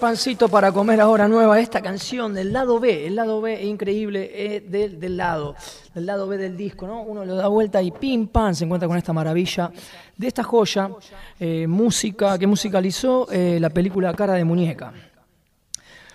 Pancito 0.02 0.48
para 0.48 0.72
comer 0.72 1.00
ahora 1.00 1.28
nueva 1.28 1.60
esta 1.60 1.80
canción 1.80 2.34
del 2.34 2.52
lado 2.52 2.80
B. 2.80 3.06
El 3.06 3.14
lado 3.14 3.40
B 3.40 3.62
increíble 3.62 4.60
del 4.66 5.16
lado, 5.16 5.54
del 5.94 6.06
lado 6.06 6.26
B 6.26 6.36
del 6.38 6.56
disco, 6.56 6.88
¿no? 6.88 7.02
Uno 7.02 7.24
lo 7.24 7.36
da 7.36 7.46
vuelta 7.46 7.80
y 7.80 7.92
pim 7.92 8.26
pam 8.26 8.52
se 8.52 8.64
encuentra 8.64 8.88
con 8.88 8.98
esta 8.98 9.12
maravilla 9.12 9.70
de 10.16 10.26
esta 10.26 10.42
joya, 10.42 10.90
eh, 11.38 11.68
música 11.68 12.36
que 12.36 12.48
musicalizó 12.48 13.28
eh, 13.30 13.58
la 13.60 13.70
película 13.70 14.12
Cara 14.12 14.34
de 14.34 14.44
Muñeca. 14.44 14.92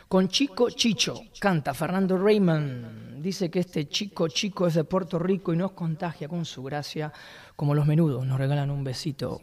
Con 0.10 0.28
Chico 0.28 0.70
Chicho 0.70 1.22
canta 1.40 1.74
Fernando 1.74 2.18
Raymond. 2.18 3.22
Dice 3.22 3.50
que 3.50 3.60
este 3.60 3.88
chico 3.88 4.28
chico 4.28 4.68
es 4.68 4.74
de 4.74 4.84
Puerto 4.84 5.18
Rico 5.18 5.54
y 5.54 5.56
nos 5.56 5.72
contagia 5.72 6.28
con 6.28 6.44
su 6.44 6.62
gracia, 6.62 7.14
como 7.56 7.74
los 7.74 7.86
menudos 7.86 8.26
nos 8.26 8.38
regalan 8.38 8.70
un 8.70 8.84
besito 8.84 9.40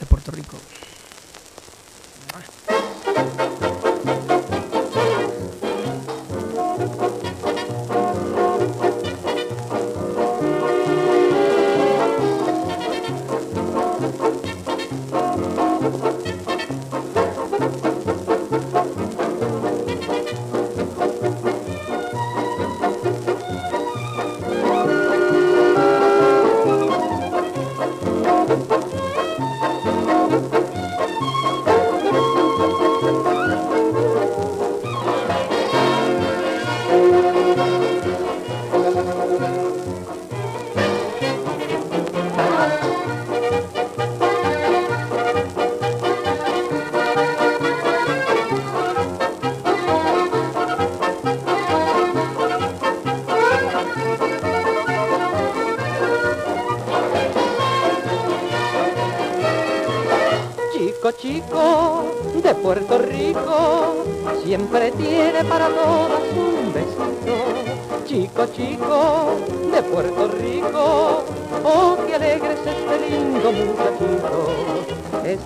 de 0.00 0.06
Puerto 0.06 0.32
Rico. 0.32 0.56
Thank 3.22 3.52
you. 3.52 3.61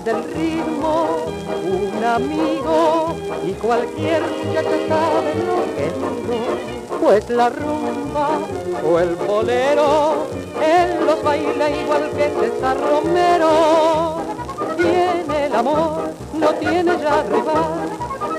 Del 0.07 0.23
ritmo 0.23 1.27
un 1.65 2.05
amigo 2.05 3.17
y 3.45 3.51
cualquier 3.55 4.23
muchacha 4.23 4.79
sabe 4.89 5.35
lo 5.45 5.57
que. 5.75 5.91
Pues 7.01 7.29
la 7.29 7.51
rumba 7.51 8.39
o 8.89 8.99
el 9.01 9.17
bolero, 9.17 10.29
él 10.63 11.05
los 11.05 11.23
baila 11.25 11.71
igual 11.71 12.11
que 12.11 12.31
César 12.41 12.77
Romero 12.81 14.23
tiene 14.77 15.47
el 15.47 15.55
amor, 15.55 16.11
no 16.35 16.55
tiene 16.55 16.93
ya 16.99 17.23
rival, 17.25 17.91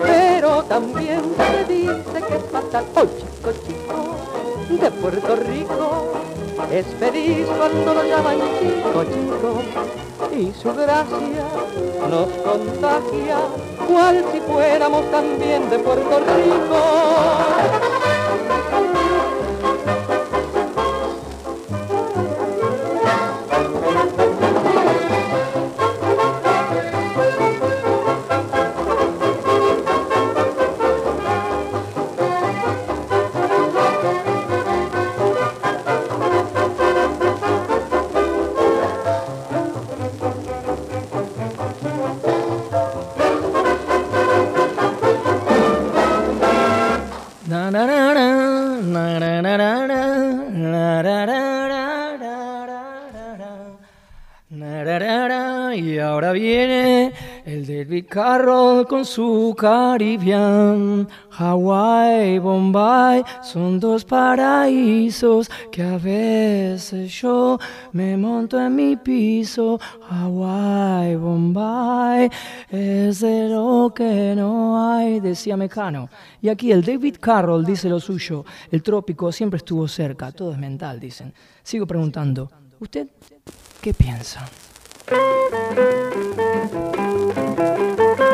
pero 0.02 0.64
también 0.64 1.22
se 1.38 1.74
dice 1.74 2.28
que 2.28 2.36
es 2.36 2.44
fatal. 2.50 2.86
Oh, 2.96 3.04
chico, 3.04 3.52
chico, 3.68 4.82
de 4.82 4.92
Puerto 4.92 5.36
Rico, 5.36 6.14
es 6.72 6.86
feliz 6.98 7.46
cuando 7.58 7.94
lo 7.94 8.04
llaman 8.04 8.38
chico, 8.60 9.04
chico, 9.04 10.07
y 10.38 10.54
su 10.54 10.72
gracia 10.72 11.48
nos 12.10 12.28
contagia, 12.46 13.38
cual 13.88 14.24
si 14.32 14.40
fuéramos 14.42 15.10
también 15.10 15.68
de 15.70 15.80
Puerto 15.80 16.20
Rico. 16.20 17.97
Con 58.88 59.06
su 59.06 59.54
Caribbean. 59.58 61.08
Hawái, 61.30 62.40
Bombay 62.40 63.24
son 63.44 63.80
dos 63.80 64.04
paraísos 64.04 65.50
que 65.72 65.84
a 65.84 65.98
veces 65.98 67.12
yo 67.22 67.60
me 67.92 68.18
monto 68.18 68.60
en 68.60 68.76
mi 68.76 68.96
piso. 68.96 69.80
Hawái, 70.10 71.16
Bombay 71.16 72.30
es 72.70 73.20
de 73.20 73.50
lo 73.50 73.92
que 73.94 74.34
no 74.36 74.92
hay, 74.92 75.20
decía 75.20 75.58
Mecano. 75.58 76.10
Y 76.42 76.50
aquí 76.50 76.72
el 76.72 76.84
David 76.84 77.18
Carroll 77.20 77.66
dice 77.66 77.90
lo 77.90 78.00
suyo. 78.00 78.46
El 78.72 78.82
trópico 78.82 79.32
siempre 79.32 79.58
estuvo 79.58 79.88
cerca, 79.88 80.32
todo 80.32 80.52
es 80.52 80.58
mental, 80.58 81.00
dicen. 81.00 81.34
Sigo 81.62 81.86
preguntando, 81.86 82.50
¿usted 82.80 83.08
qué 83.82 83.94
piensa? 83.94 84.48
Oh, 88.20 88.26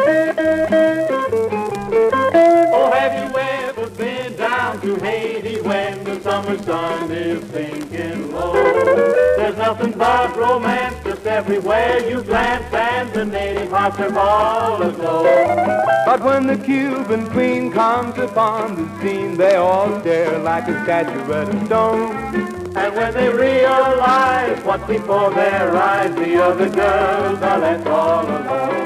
have 2.93 3.13
you 3.19 3.38
ever 3.38 3.89
been 3.89 4.36
down 4.38 4.80
to 4.80 4.96
Haiti 4.96 5.60
when 5.62 6.04
the 6.06 6.22
summer 6.22 6.58
sun 6.63 7.12
is 7.12 7.46
sinking 7.52 8.32
low? 8.32 8.54
There's 8.54 9.58
nothing 9.58 9.91
but 9.91 10.38
romance 10.38 11.04
just 11.04 11.26
everywhere 11.26 12.00
you 12.08 12.22
glance, 12.24 12.74
and 12.74 13.12
the 13.13 13.26
native 13.26 13.72
hearts 13.72 14.00
are 14.00 14.17
all 14.17 14.82
aglow. 14.82 15.24
But 16.06 16.24
when 16.24 16.48
the 16.48 16.56
Cuban 16.58 17.30
queen 17.32 17.69
comes 17.72 18.17
upon 18.17 18.76
the 18.76 19.02
scene, 19.02 19.36
they 19.36 19.56
all 19.56 20.00
stare 20.00 20.39
like 20.39 20.69
a 20.69 20.82
statue 20.86 21.34
at 21.34 21.50
a 21.54 21.65
stone. 21.65 22.15
And 22.78 22.96
when 22.96 23.13
they 23.13 23.28
realize 23.30 24.63
what's 24.63 24.88
before 24.88 25.32
their 25.32 25.76
eyes, 25.76 26.15
the 26.15 26.41
other 26.41 26.69
girls 26.69 27.41
are 27.41 27.60
left 27.60 27.86
all 27.88 28.26
alone. 28.26 28.83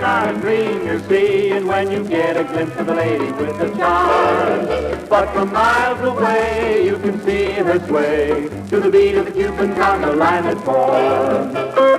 Not 0.00 0.34
a 0.34 0.38
dream 0.40 0.86
you're 0.86 1.00
seeing 1.08 1.66
when 1.66 1.90
you 1.90 2.02
get 2.02 2.36
a 2.36 2.44
glimpse 2.44 2.74
of 2.76 2.86
the 2.86 2.94
lady 2.94 3.30
with 3.32 3.58
the 3.58 3.68
charm. 3.76 5.08
But 5.08 5.30
from 5.32 5.52
miles 5.52 6.00
away, 6.00 6.86
you 6.86 6.98
can 6.98 7.20
see 7.22 7.50
her 7.52 7.78
sway 7.86 8.48
to 8.70 8.80
the 8.80 8.90
beat 8.90 9.14
of 9.16 9.26
the 9.26 9.32
Cuban 9.32 9.74
conga 9.74 10.16
line 10.16 10.44
that 10.44 10.64
forms. 10.64 11.89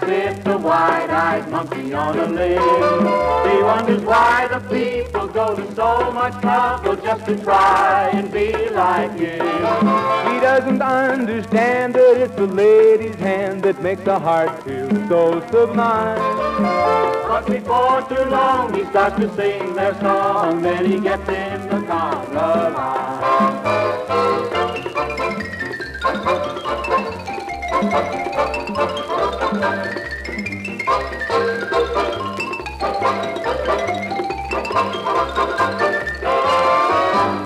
The 0.00 0.52
a 0.52 0.58
wide-eyed 0.58 1.48
monkey 1.50 1.92
on 1.92 2.18
a 2.18 2.26
limb. 2.26 2.60
He 3.50 3.62
wonders 3.62 4.02
why 4.02 4.48
the 4.48 4.60
people 4.68 5.28
go 5.28 5.54
to 5.54 5.74
so 5.74 6.10
much 6.12 6.40
trouble 6.40 6.96
just 6.96 7.26
to 7.26 7.36
try 7.42 8.08
and 8.12 8.32
be 8.32 8.52
like 8.70 9.12
him. 9.18 9.44
He 10.32 10.40
doesn't 10.40 10.82
understand 10.82 11.94
that 11.94 12.16
it's 12.16 12.34
the 12.34 12.46
lady's 12.46 13.14
hand 13.16 13.62
that 13.64 13.82
makes 13.82 14.02
the 14.02 14.18
heart 14.18 14.62
feel 14.64 14.88
so 15.08 15.40
sublime. 15.50 16.18
But 17.28 17.46
before 17.46 18.02
too 18.08 18.24
long 18.30 18.72
he 18.74 18.84
starts 18.86 19.16
to 19.16 19.28
sing 19.36 19.74
their 19.74 19.94
song, 20.00 20.62
then 20.62 20.86
he 20.86 20.98
gets 21.00 21.28
in 21.28 21.68
the 21.68 21.80
conga 21.86 22.74
line. 22.74 23.10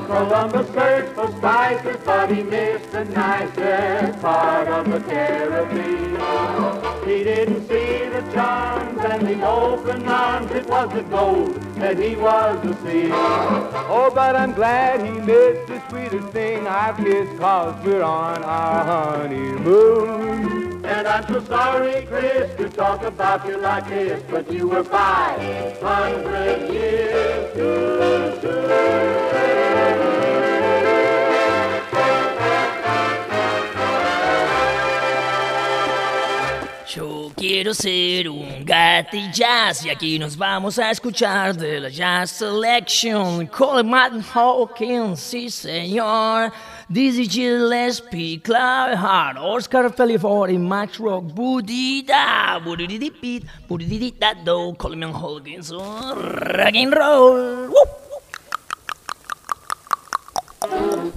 Columbus 0.06 0.68
searched 0.74 1.14
for 1.14 1.28
spices, 1.38 1.96
but 2.04 2.30
he 2.30 2.42
missed 2.42 2.90
the 2.90 3.04
nicest 3.04 4.20
part 4.20 4.68
of 4.68 4.90
the 4.90 5.00
Caribbean. 5.00 6.14
He 7.06 7.22
didn't 7.22 7.68
see 7.68 8.08
the 8.08 8.22
charms 8.32 8.98
and 9.04 9.26
the 9.26 9.46
open 9.46 10.08
arms. 10.08 10.50
It 10.50 10.66
was 10.66 10.92
the 10.92 11.02
gold 11.02 11.54
that 11.76 11.98
he 11.98 12.16
was 12.16 12.60
to 12.62 12.74
see. 12.82 13.10
Oh, 13.12 14.10
but 14.14 14.34
I'm 14.34 14.54
glad 14.54 15.04
he 15.04 15.12
missed 15.20 15.66
the 15.68 15.80
sweetest 15.88 16.28
thing 16.28 16.66
I've 16.66 16.96
kissed, 16.96 17.38
cause 17.38 17.74
we're 17.84 18.02
on 18.02 18.42
our 18.42 18.84
honeymoon. 18.84 20.73
And 20.86 21.08
I'm 21.08 21.26
so 21.26 21.42
sorry, 21.44 22.06
Chris, 22.06 22.54
to 22.56 22.68
talk 22.68 23.02
about 23.02 23.46
you 23.48 23.56
like 23.56 23.88
this, 23.88 24.22
but 24.30 24.52
you 24.52 24.68
were 24.68 24.84
500 24.84 26.72
years 26.72 27.54
too 27.54 28.40
soon. 28.42 29.14
Yo 36.94 37.32
quiero 37.34 37.72
ser 37.74 38.28
un 38.28 38.64
jazz 38.64 39.84
y 39.84 39.90
aquí 39.90 40.18
nos 40.18 40.36
vamos 40.36 40.78
a 40.78 40.90
escuchar 40.90 41.56
de 41.56 41.80
la 41.80 41.88
Jazz 41.88 42.30
Selection. 42.30 43.46
Coleman 43.46 44.22
Hawkins, 44.22 45.18
sí 45.18 45.50
señor. 45.50 46.52
Dizzy 46.90 47.26
Gillespie, 47.26 48.38
Clive 48.38 48.96
Hart, 48.96 49.38
Oscar 49.38 49.88
Fellifori, 49.90 50.58
Max 50.58 51.00
Rock, 51.00 51.24
Booty 51.34 52.02
Da, 52.02 52.60
Booty 52.60 52.86
Diddy 52.86 53.10
Beat, 53.10 53.44
Booty 53.66 53.86
Diddy 53.86 54.10
Da 54.10 54.34
Do, 54.34 54.74
Coleman 54.74 55.12
Hawkins, 55.12 55.72
rock 55.72 56.74
and 56.74 56.92
roll. 56.94 57.68
Woo! 60.62 61.12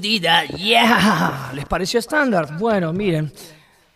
Budida, 0.00 0.46
yeah. 0.46 1.50
¿Les 1.52 1.66
pareció 1.66 2.00
estándar? 2.00 2.56
Bueno, 2.58 2.90
miren. 2.90 3.30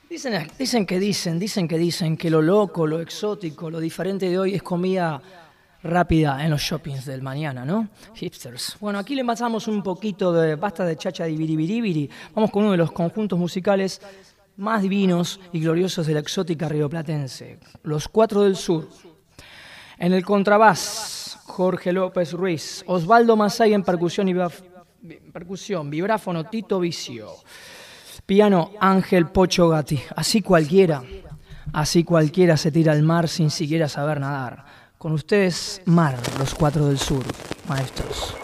Dicen, 0.07 0.85
que 0.85 1.01
dicen, 1.01 1.39
dicen 1.39 1.67
que 1.67 1.79
dicen 1.79 2.19
que 2.19 2.29
lo 2.29 2.43
loco, 2.43 2.87
lo 2.87 3.01
exótico, 3.01 3.71
lo 3.71 3.81
diferente 3.81 4.29
de 4.29 4.39
hoy 4.39 4.55
es 4.55 4.63
comida 4.63 5.23
rápida 5.83 6.45
en 6.45 6.51
los 6.51 6.61
shoppings 6.61 7.07
del 7.07 7.23
mañana, 7.23 7.65
¿no? 7.65 7.89
Hipsters. 8.17 8.77
Bueno, 8.81 8.99
aquí 8.99 9.15
le 9.15 9.25
pasamos 9.25 9.67
un 9.67 9.83
poquito 9.83 10.31
de 10.31 10.57
basta 10.57 10.85
de 10.85 10.99
chacha 10.99 11.25
de 11.25 11.33
biribiribiri. 11.33 12.11
Vamos 12.35 12.51
con 12.51 12.65
uno 12.65 12.73
de 12.73 12.79
los 12.79 12.93
conjuntos 12.93 13.39
musicales 13.39 14.03
más 14.59 14.83
divinos 14.83 15.41
y 15.55 15.61
gloriosos 15.61 16.07
de 16.07 16.13
la 16.13 16.21
exótica 16.21 16.69
rioplatense, 16.69 17.61
Los 17.83 18.09
Cuatro 18.09 18.43
del 18.43 18.57
Sur. 18.57 18.91
En 19.97 20.13
el 20.13 20.23
contrabás, 20.23 21.39
Jorge 21.45 21.95
López 21.95 22.35
Ruiz, 22.35 22.85
Osvaldo 22.89 23.37
Masay 23.37 23.73
en 23.73 23.83
percusión 23.83 24.29
y 24.29 24.35
percusión, 25.33 25.91
vibráfono 25.91 26.45
Tito 26.45 26.81
Vicio, 26.81 27.31
piano 28.27 28.73
Ángel 28.81 29.27
Pocho 29.27 29.69
Gatti. 29.69 30.01
Así 30.17 30.41
cualquiera, 30.41 31.03
así 31.73 32.05
cualquiera 32.05 32.57
se 32.57 32.73
tira 32.73 32.93
al 32.93 33.03
mar 33.03 33.29
sin 33.29 33.51
siquiera 33.51 33.89
saber 33.89 34.21
nadar. 34.21 34.65
Con 34.99 35.13
ustedes, 35.13 35.83
Mar, 35.85 36.17
los 36.39 36.55
Cuatro 36.55 36.87
del 36.87 36.99
Sur, 36.99 37.25
maestros. 37.69 38.35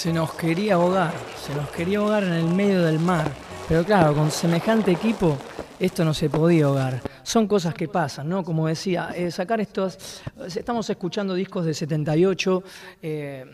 Se 0.00 0.14
nos 0.14 0.32
quería 0.32 0.74
ahogar, 0.76 1.12
se 1.46 1.54
nos 1.54 1.68
quería 1.70 1.98
ahogar 1.98 2.22
en 2.24 2.32
el 2.32 2.46
medio 2.46 2.82
del 2.84 2.98
mar. 2.98 3.30
Pero 3.68 3.84
claro, 3.84 4.14
con 4.14 4.30
semejante 4.30 4.90
equipo, 4.92 5.36
esto 5.78 6.06
no 6.06 6.14
se 6.14 6.30
podía 6.30 6.64
ahogar. 6.64 7.02
Son 7.22 7.46
cosas 7.46 7.74
que 7.74 7.86
pasan, 7.86 8.26
¿no? 8.26 8.42
Como 8.42 8.66
decía, 8.66 9.10
eh, 9.14 9.30
sacar 9.30 9.60
estos. 9.60 10.22
Estamos 10.56 10.88
escuchando 10.88 11.34
discos 11.34 11.66
de 11.66 11.74
78, 11.74 12.62
eh, 13.02 13.44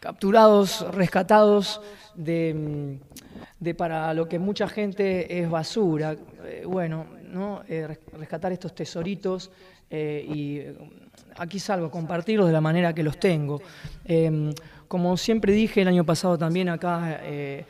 capturados, 0.00 0.84
rescatados 0.92 1.80
de, 2.16 2.98
de 3.60 3.74
para 3.76 4.12
lo 4.14 4.28
que 4.28 4.40
mucha 4.40 4.66
gente 4.66 5.38
es 5.40 5.48
basura. 5.48 6.16
Eh, 6.44 6.64
bueno, 6.66 7.06
¿no? 7.30 7.62
Res- 7.68 8.00
rescatar 8.18 8.50
estos 8.50 8.74
tesoritos 8.74 9.52
y 9.90 10.60
aquí 11.36 11.60
salgo 11.60 11.88
compartirlos 11.88 12.48
de 12.48 12.52
la 12.52 12.60
manera 12.60 12.92
que 12.92 13.04
los 13.04 13.20
tengo. 13.20 13.62
Eh, 14.04 14.52
como 14.88 15.16
siempre 15.16 15.52
dije 15.52 15.82
el 15.82 15.88
año 15.88 16.04
pasado 16.04 16.36
también 16.38 16.68
acá 16.68 17.18
eh, 17.22 17.64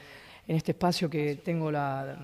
en 0.46 0.56
este 0.56 0.72
espacio 0.72 1.08
que 1.08 1.36
tengo 1.36 1.70
la, 1.70 2.16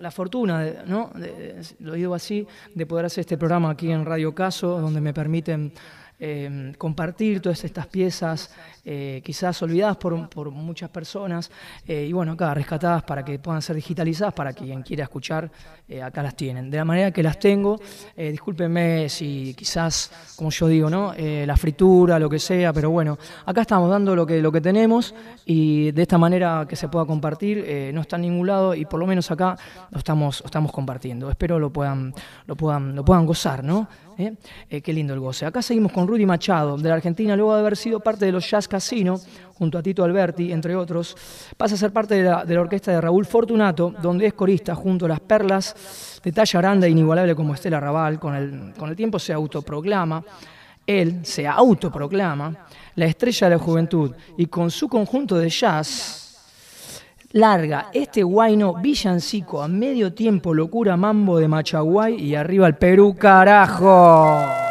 la 0.00 0.10
fortuna, 0.10 0.64
¿no? 0.86 1.10
De- 1.14 1.60
lo 1.80 1.94
digo 1.94 2.14
así, 2.14 2.46
de 2.74 2.86
poder 2.86 3.06
hacer 3.06 3.20
este 3.22 3.36
programa 3.38 3.70
aquí 3.70 3.90
en 3.90 4.04
Radio 4.04 4.34
Caso, 4.34 4.80
donde 4.80 5.00
me 5.00 5.12
permiten 5.14 5.72
eh, 6.18 6.72
compartir 6.78 7.40
todas 7.40 7.64
estas 7.64 7.86
piezas, 7.86 8.50
eh, 8.84 9.20
quizás 9.24 9.60
olvidadas 9.62 9.96
por, 9.96 10.28
por 10.28 10.50
muchas 10.50 10.88
personas, 10.90 11.50
eh, 11.86 12.06
y 12.08 12.12
bueno, 12.12 12.32
acá 12.32 12.54
rescatadas 12.54 13.02
para 13.02 13.24
que 13.24 13.38
puedan 13.38 13.60
ser 13.60 13.76
digitalizadas, 13.76 14.32
para 14.32 14.52
quien 14.52 14.82
quiera 14.82 15.02
escuchar, 15.02 15.50
eh, 15.88 16.02
acá 16.02 16.22
las 16.22 16.36
tienen. 16.36 16.70
De 16.70 16.76
la 16.76 16.84
manera 16.84 17.10
que 17.10 17.22
las 17.22 17.38
tengo, 17.38 17.80
discúlpenme 18.16 19.08
si 19.08 19.54
quizás, 19.54 20.10
como 20.36 20.50
yo 20.50 20.68
digo, 20.68 20.90
¿no? 20.90 21.12
La 21.16 21.56
fritura, 21.56 22.18
lo 22.18 22.28
que 22.30 22.38
sea, 22.38 22.72
pero 22.72 22.90
bueno, 22.90 23.18
acá 23.44 23.62
estamos 23.62 23.90
dando 23.90 24.14
lo 24.14 24.26
que, 24.26 24.40
lo 24.40 24.50
que 24.52 24.60
tenemos 24.60 25.14
y 25.44 25.90
de 25.92 26.02
esta 26.02 26.18
manera 26.18 26.66
que 26.68 26.76
se 26.76 26.88
pueda 26.88 27.04
compartir, 27.04 27.92
no 27.92 28.00
está 28.00 28.16
en 28.16 28.22
ningún 28.22 28.46
lado 28.46 28.74
y 28.74 28.84
por 28.84 29.00
lo 29.00 29.06
menos 29.06 29.30
acá 29.30 29.56
lo 29.90 29.98
estamos, 29.98 30.42
estamos 30.44 30.72
compartiendo. 30.72 31.30
Espero 31.30 31.58
lo 31.58 31.72
puedan, 31.72 32.14
lo 32.46 32.56
puedan, 32.56 32.94
lo 32.94 33.04
puedan 33.04 33.26
gozar, 33.26 33.62
¿no? 33.64 33.88
¿Eh? 34.18 34.34
Eh, 34.70 34.80
qué 34.80 34.94
lindo 34.94 35.12
el 35.12 35.20
goce. 35.20 35.44
Acá 35.44 35.60
seguimos 35.60 35.92
con 35.92 36.08
Rudy 36.08 36.24
Machado, 36.24 36.78
de 36.78 36.88
la 36.88 36.94
Argentina, 36.94 37.36
luego 37.36 37.54
de 37.54 37.60
haber 37.60 37.76
sido 37.76 38.00
parte 38.00 38.24
de 38.24 38.32
los 38.32 38.48
Jazz 38.50 38.66
Casino, 38.66 39.20
junto 39.54 39.76
a 39.76 39.82
Tito 39.82 40.02
Alberti, 40.04 40.52
entre 40.52 40.74
otros, 40.74 41.14
pasa 41.56 41.74
a 41.74 41.78
ser 41.78 41.92
parte 41.92 42.22
de 42.22 42.22
la, 42.22 42.60
orquesta 42.60 42.92
de 42.92 43.00
Raúl 43.00 43.26
Fortunato, 43.26 43.94
donde 44.00 44.26
es 44.26 44.32
corista 44.32 44.74
junto 44.74 45.04
a 45.04 45.08
las 45.08 45.20
perlas 45.20 46.20
de 46.24 46.32
talla 46.32 46.60
grande 46.60 46.86
e 46.86 46.90
inigualable 46.90 47.34
como 47.34 47.52
Estela 47.52 47.78
Raval, 47.78 48.18
con 48.18 48.34
el 48.34 48.96
tiempo 48.96 49.18
se 49.18 49.34
autoproclama, 49.34 50.24
él 50.86 51.20
se 51.24 51.46
autoproclama 51.46 52.66
la 52.94 53.06
estrella 53.06 53.48
de 53.48 53.56
la 53.56 53.62
juventud 53.62 54.12
y 54.38 54.46
con 54.46 54.70
su 54.70 54.88
conjunto 54.88 55.36
de 55.36 55.50
jazz 55.50 56.25
larga 57.32 57.88
este 57.92 58.22
guayno 58.22 58.74
villancico 58.74 59.62
a 59.62 59.68
medio 59.68 60.12
tiempo 60.12 60.54
locura 60.54 60.96
mambo 60.96 61.38
de 61.38 61.48
Machaguay 61.48 62.14
y 62.14 62.34
arriba 62.34 62.66
el 62.66 62.76
Perú 62.76 63.14
carajo. 63.18 64.65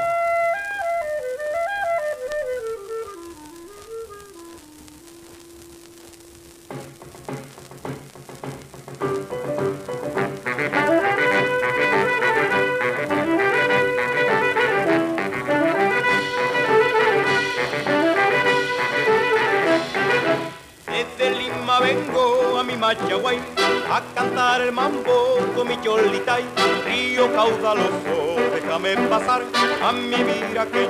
El 24.66 24.72
mambo 24.72 25.38
con 25.55 25.68
mi 25.68 25.80
cholitay. 25.82 26.43
Río 26.86 27.32
caudaloso, 27.34 28.36
déjame 28.53 28.97
pasar 29.09 29.43
a 29.84 29.91
mi 29.91 30.22
vida 30.24 30.66
que 30.66 30.88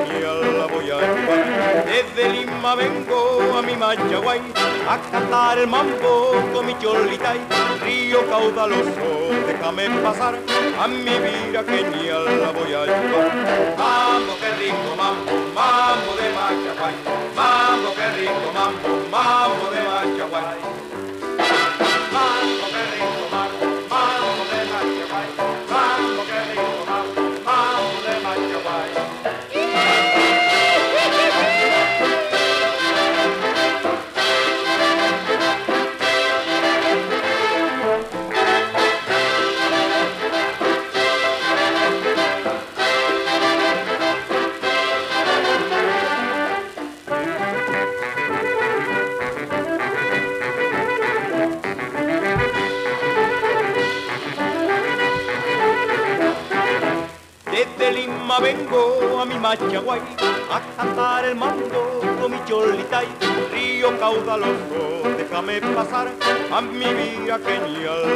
la 0.59 0.65
voy 0.67 0.89
a 0.91 0.97
llevar. 1.01 1.85
Desde 1.85 2.29
Lima 2.29 2.75
vengo 2.75 3.57
a 3.57 3.61
mi 3.61 3.75
Machaguay 3.75 4.41
a 4.89 4.97
cantar 5.11 5.59
el 5.59 5.67
mambo 5.67 6.31
con 6.53 6.65
mi 6.65 6.77
cholitay. 6.79 7.39
Río 7.83 8.25
caudaloso, 8.29 9.09
déjame 9.47 9.89
pasar 10.01 10.35
a 10.81 10.87
mi 10.87 11.15
vida 11.25 11.63
que 11.63 11.81
la 12.41 12.51
voy 12.51 12.73
a 12.73 12.85
llevar. 12.85 13.31
Mambo, 13.77 14.33
qué 14.39 14.51
rico 14.63 14.91
mambo, 14.97 15.31
mambo 15.53 16.11
de 16.19 16.27
Machaguay. 16.37 16.95
Mambo, 17.35 17.93
qué 17.95 18.07
rico 18.21 18.47
mambo, 18.53 18.87
mambo 19.11 19.65
de 19.71 19.81
Machaguay. 19.83 20.74
Vengo 58.41 59.21
a 59.21 59.25
mi 59.25 59.35
Machaguay 59.39 60.01
a 60.51 60.61
cantar 60.75 61.25
el 61.25 61.35
mambo 61.35 62.01
con 62.21 62.31
mi 62.31 62.37
cholitay. 62.45 63.07
Río 63.51 63.97
caudaloso, 63.97 65.15
déjame 65.17 65.61
pasar 65.61 66.09
a 66.51 66.61
mi 66.61 66.85
vida 66.85 67.39
que 67.39 67.59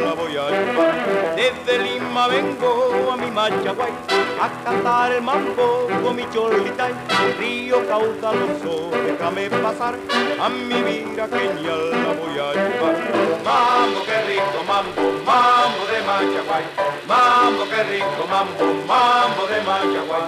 la 0.06 0.14
voy 0.14 0.36
a 0.36 0.50
llevar. 0.50 1.36
Desde 1.36 1.80
Lima 1.80 2.28
vengo 2.28 3.12
a 3.12 3.18
mi 3.18 3.32
Machaguay 3.32 4.19
a 4.42 4.50
cantar 4.64 5.12
el 5.12 5.22
mambo 5.22 5.88
con 6.04 6.16
mi 6.16 6.26
cholitay. 6.30 6.94
Río 7.38 7.86
caudaloso, 7.88 8.92
déjame 8.92 9.50
pasar 9.50 9.96
a 10.42 10.50
mi 10.50 10.82
vida 10.82 11.28
que 11.28 11.46
la 11.46 12.14
voy 12.20 12.40
a 12.40 12.54
llevar. 12.54 12.96
Mambo, 13.44 14.00
qué 14.06 14.18
rico 14.30 14.64
mambo, 14.68 15.02
mambo 15.26 15.84
de 15.92 16.00
Machaguay. 16.08 16.64
Mambo, 17.08 17.64
qué 17.70 17.84
rico 17.84 18.28
mambo, 18.30 18.66
mambo 18.88 19.48
de 19.48 19.62
Machaguay. 19.62 20.28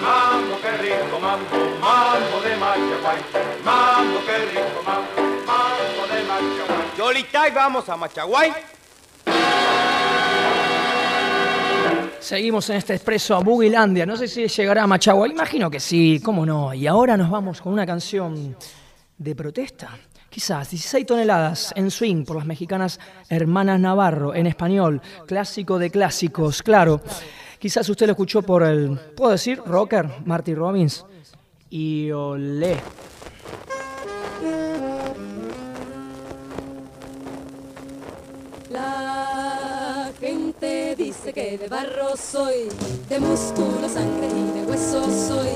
Mambo, 0.00 0.56
qué 0.62 0.72
rico 0.82 1.18
mambo, 1.20 1.56
mambo 1.80 2.40
de 2.42 2.56
Machaguay. 2.56 3.18
Mambo, 3.64 4.20
qué 4.26 4.38
rico 4.38 4.82
mambo, 4.86 5.22
mambo 5.46 6.02
de 6.12 6.22
Machaguay. 6.22 6.86
Yolita, 6.96 7.48
y 7.48 7.50
vamos 7.50 7.88
a 7.88 7.96
Machaguay. 7.96 8.52
Seguimos 12.26 12.68
en 12.70 12.78
este 12.78 12.92
expreso 12.92 13.36
a 13.36 13.38
Bugilandia. 13.38 14.04
No 14.04 14.16
sé 14.16 14.26
si 14.26 14.48
llegará 14.48 14.82
a 14.82 14.86
Machagua. 14.88 15.28
Imagino 15.28 15.70
que 15.70 15.78
sí, 15.78 16.20
cómo 16.20 16.44
no. 16.44 16.74
Y 16.74 16.88
ahora 16.88 17.16
nos 17.16 17.30
vamos 17.30 17.60
con 17.60 17.72
una 17.72 17.86
canción 17.86 18.56
de 19.16 19.36
protesta. 19.36 19.96
Quizás 20.28 20.70
16 20.70 21.06
toneladas 21.06 21.72
en 21.76 21.88
swing 21.88 22.24
por 22.24 22.34
las 22.34 22.44
mexicanas 22.44 22.98
Hermanas 23.28 23.78
Navarro, 23.78 24.34
en 24.34 24.48
español, 24.48 25.00
clásico 25.28 25.78
de 25.78 25.88
clásicos, 25.88 26.64
claro. 26.64 27.00
Quizás 27.60 27.88
usted 27.88 28.06
lo 28.06 28.12
escuchó 28.14 28.42
por 28.42 28.64
el, 28.64 28.98
¿puedo 29.16 29.30
decir? 29.30 29.62
Rocker, 29.64 30.08
Marty 30.24 30.52
Robbins. 30.52 31.04
Y 31.70 32.10
olé. 32.10 32.76
La 38.70 39.25
gente 40.60 40.96
dice 40.96 41.32
que 41.32 41.58
de 41.58 41.68
barro 41.68 42.16
soy, 42.16 42.68
de 43.08 43.20
músculo, 43.20 43.88
sangre 43.88 44.26
y 44.28 44.58
de 44.58 44.64
hueso 44.66 45.04
soy. 45.04 45.50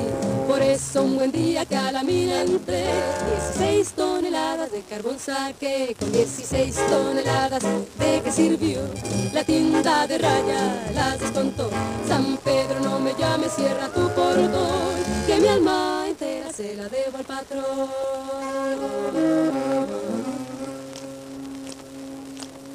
Por 0.46 0.60
eso 0.62 1.02
un 1.02 1.16
buen 1.16 1.32
día 1.32 1.64
que 1.64 1.76
a 1.76 1.92
la 1.92 2.02
mina 2.02 2.42
entré, 2.42 2.86
16 3.54 3.92
toneladas 3.92 4.72
de 4.72 4.82
carbón 4.82 5.18
saqué, 5.18 5.96
con 5.98 6.12
16 6.12 6.76
toneladas 6.90 7.62
de 7.98 8.20
que 8.22 8.32
sirvió. 8.32 8.80
La 9.32 9.44
tienda 9.44 10.06
de 10.06 10.18
raya 10.18 10.90
las 10.94 11.20
descontó, 11.20 11.70
San 12.06 12.36
Pedro 12.38 12.80
no 12.80 13.00
me 13.00 13.14
llame, 13.14 13.48
cierra 13.48 13.88
tu 13.88 14.08
portón, 14.10 14.96
que 15.26 15.36
mi 15.40 15.48
alma 15.48 16.04
entera 16.08 16.52
se 16.52 16.74
la 16.74 16.88
debo 16.88 17.18
al 17.18 17.24
patrón. 17.24 17.88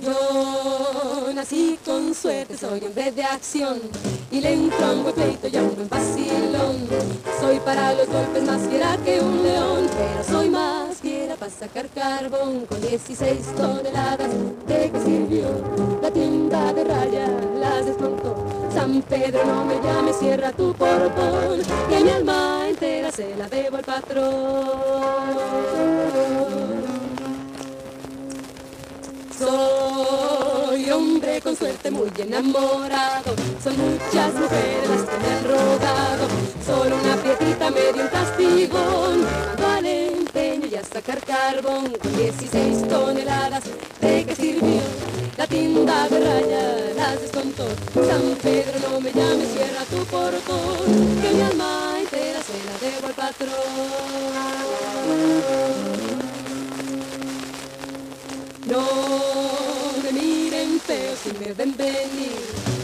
Yo 0.05 1.33
nací 1.33 1.79
con 1.83 2.13
suerte, 2.13 2.55
soy 2.55 2.85
hombre 2.85 3.11
de 3.11 3.23
acción 3.23 3.79
y 4.29 4.39
le 4.39 4.53
entro 4.53 4.85
a 4.85 4.91
un 4.91 5.01
buen 5.01 5.15
pleito 5.15 5.47
y 5.47 5.57
a 5.57 5.63
un 5.63 5.75
buen 5.75 5.89
vacilón. 5.89 6.87
Soy 7.39 7.59
para 7.61 7.93
los 7.95 8.07
golpes 8.07 8.43
más 8.43 8.61
fiera 8.67 8.97
que 9.03 9.19
un 9.19 9.41
león, 9.41 9.87
pero 9.97 10.23
soy 10.23 10.49
más 10.49 10.97
fiera 10.97 11.35
para 11.35 11.51
sacar 11.51 11.87
carbón 11.89 12.67
con 12.67 12.79
16 12.81 13.55
toneladas. 13.57 14.29
¿De 14.67 14.91
qué 14.91 14.99
sirvió? 15.03 15.47
La 16.03 16.11
tienda 16.11 16.71
de 16.71 16.83
raya 16.83 17.27
las 17.59 17.87
desmontó. 17.87 18.45
San 18.71 19.01
Pedro 19.01 19.43
no 19.43 19.65
me 19.65 19.75
llame, 19.81 20.13
cierra 20.13 20.51
tu 20.51 20.71
portón, 20.73 21.61
que 21.89 22.03
mi 22.03 22.09
alma 22.11 22.67
entera 22.69 23.11
se 23.11 23.35
la 23.35 23.49
debo 23.49 23.77
al 23.77 23.83
patrón. 23.83 25.25
Soy 29.45 30.89
hombre 30.89 31.39
con 31.39 31.55
suerte 31.55 31.91
muy 31.91 32.09
enamorado, 32.17 33.35
son 33.63 33.77
muchas 33.77 34.33
mujeres 34.33 34.89
las 34.89 35.03
que 35.03 35.17
me 35.19 35.27
han 35.35 35.43
rogado, 35.43 36.27
solo 36.65 36.95
una 36.95 37.15
piedrita 37.17 37.69
me 37.69 37.93
dio 37.93 38.03
un 38.03 38.09
castigón, 38.09 39.23
al 39.63 39.85
empeño 39.85 40.65
y 40.65 40.75
a 40.75 40.83
sacar 40.83 41.19
carbón, 41.19 41.91
con 42.01 42.17
16 42.17 42.87
toneladas, 42.87 43.63
¿de 44.01 44.25
qué 44.25 44.35
sirvió? 44.35 44.81
La 45.37 45.45
tienda 45.45 46.09
de 46.09 46.19
raya 46.19 46.93
las 46.95 47.21
descontó, 47.21 47.67
San 47.93 48.35
Pedro 48.41 48.79
no 48.89 48.99
me 48.99 49.11
llame, 49.11 49.45
cierra 49.45 49.83
tu 49.91 50.03
portón, 50.05 51.21
que 51.21 51.29
mi 51.35 51.41
alma 51.41 51.99
entera 51.99 52.39
se 52.41 52.53
la 52.65 52.79
debo 52.81 53.07
al 53.07 53.13
patrón. 53.13 53.55
No 58.67 58.81
me 60.01 60.11
miren 60.11 60.79
feo 60.79 61.13
si 61.21 61.29
me 61.37 61.53
ven 61.53 61.77
venir, 61.77 62.33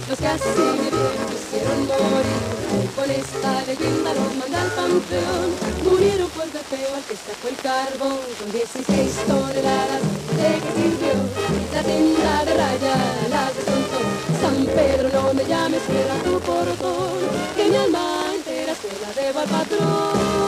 los 0.07 0.19
que 0.19 0.27
así 0.27 0.47
me 0.55 0.89
vieron 0.93 1.25
quisieron 1.29 1.87
morir. 1.87 2.61
Con 2.95 3.09
esta 3.09 3.63
leyenda 3.65 4.13
los 4.13 4.35
manda 4.35 4.61
al 4.61 4.71
panteón, 4.77 5.49
murieron 5.83 6.29
por 6.29 6.45
de 6.45 6.59
feo 6.59 6.93
al 6.93 7.03
que 7.03 7.15
sacó 7.15 7.47
el 7.49 7.55
carbón, 7.55 8.19
con 8.37 8.51
16 8.51 9.11
toneladas 9.25 10.01
de 10.37 10.49
que 10.61 10.71
sirvió. 10.77 11.15
La 11.73 11.81
tienda 11.81 12.45
de 12.45 12.53
raya 12.53 12.95
la 13.31 13.51
descontó, 13.51 13.99
San 14.39 14.65
Pedro 14.65 15.09
no 15.09 15.33
me 15.33 15.45
llames, 15.45 15.81
cierra 15.89 16.15
tu 16.23 16.39
portón, 16.41 17.21
que 17.55 17.69
mi 17.69 17.75
alma 17.75 18.25
entera 18.35 18.75
se 18.75 18.89
la 19.01 19.13
debo 19.19 19.39
al 19.39 19.49
patrón. 19.49 20.40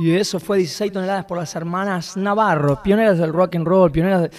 Y 0.00 0.14
eso 0.14 0.38
fue 0.38 0.58
16 0.58 0.92
toneladas 0.92 1.24
por 1.24 1.38
las 1.38 1.54
hermanas 1.56 2.16
Navarro, 2.16 2.82
pioneras 2.82 3.18
del 3.18 3.32
rock 3.32 3.56
and 3.56 3.66
roll, 3.66 3.90
pioneras 3.90 4.22
de- 4.22 4.30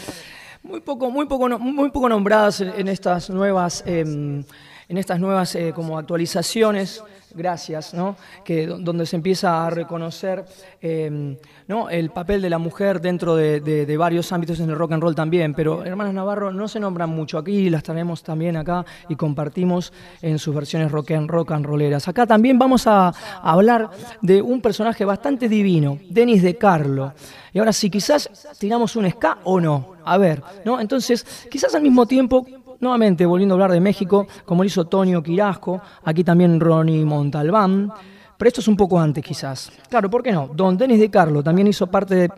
muy 0.63 0.81
poco, 0.81 1.09
muy 1.09 1.25
poco, 1.25 1.47
muy 1.59 1.89
poco 1.91 2.09
nombradas 2.09 2.61
en, 2.61 2.87
estas 2.87 3.29
nuevas, 3.29 3.83
em, 3.85 4.43
en 4.87 4.97
estas 4.97 5.19
nuevas 5.19 5.55
eh, 5.55 5.71
como 5.75 5.97
actualizaciones. 5.97 7.03
Gracias, 7.35 7.93
¿no? 7.93 8.15
Que 8.43 8.65
do- 8.67 8.77
donde 8.79 9.05
se 9.05 9.15
empieza 9.15 9.65
a 9.65 9.69
reconocer 9.69 10.45
em, 10.81 11.37
¿no? 11.67 11.89
el 11.89 12.09
papel 12.09 12.41
de 12.41 12.49
la 12.49 12.57
mujer 12.57 12.99
dentro 13.01 13.35
de, 13.35 13.95
varios 13.97 14.31
ámbitos 14.31 14.59
en 14.59 14.69
el 14.69 14.75
rock 14.75 14.93
and 14.93 15.03
roll 15.03 15.15
también. 15.15 15.53
Pero 15.53 15.83
hermanas 15.85 16.13
Navarro 16.13 16.51
no 16.51 16.67
se 16.67 16.79
nombran 16.79 17.09
mucho 17.09 17.37
aquí, 17.37 17.69
las 17.69 17.83
tenemos 17.83 18.23
también 18.23 18.57
acá 18.57 18.85
y 19.07 19.15
compartimos 19.15 19.93
en 20.21 20.39
sus 20.39 20.55
versiones 20.55 20.91
rock 20.91 21.11
and, 21.11 21.29
rock 21.29 21.51
and 21.51 21.65
rolleras. 21.65 22.07
Acá 22.07 22.25
también 22.25 22.57
vamos 22.57 22.87
a, 22.87 23.09
a 23.09 23.13
hablar 23.41 23.89
de 24.21 24.41
un 24.41 24.61
personaje 24.61 25.05
bastante 25.05 25.47
divino, 25.49 25.99
Denis 26.09 26.41
de 26.41 26.55
Carlo. 26.57 27.13
Y 27.51 27.57
ahora 27.59 27.73
sí, 27.73 27.89
quizás 27.89 28.29
tiramos 28.59 28.95
un 28.95 29.09
ska 29.09 29.39
o 29.43 29.59
no. 29.59 29.93
A 30.05 30.17
ver, 30.17 30.41
¿no? 30.65 30.79
Entonces, 30.79 31.25
quizás 31.51 31.73
al 31.75 31.81
mismo 31.81 32.05
tiempo, 32.05 32.45
nuevamente 32.79 33.25
volviendo 33.25 33.53
a 33.53 33.57
hablar 33.57 33.71
de 33.71 33.79
México, 33.79 34.27
como 34.45 34.63
lo 34.63 34.67
hizo 34.67 34.85
Tonio 34.85 35.21
Quirasco, 35.21 35.81
aquí 36.03 36.23
también 36.23 36.59
Ronnie 36.59 37.05
Montalbán. 37.05 37.91
Pero 38.37 38.47
esto 38.47 38.61
es 38.61 38.67
un 38.67 38.77
poco 38.77 38.99
antes, 38.99 39.23
quizás. 39.23 39.71
Claro, 39.89 40.09
¿por 40.09 40.23
qué 40.23 40.31
no? 40.31 40.49
Don 40.53 40.77
Denis 40.77 40.99
de 40.99 41.09
Carlo 41.09 41.43
también 41.43 41.67
hizo 41.67 41.87
parte 41.87 42.15
de. 42.15 42.31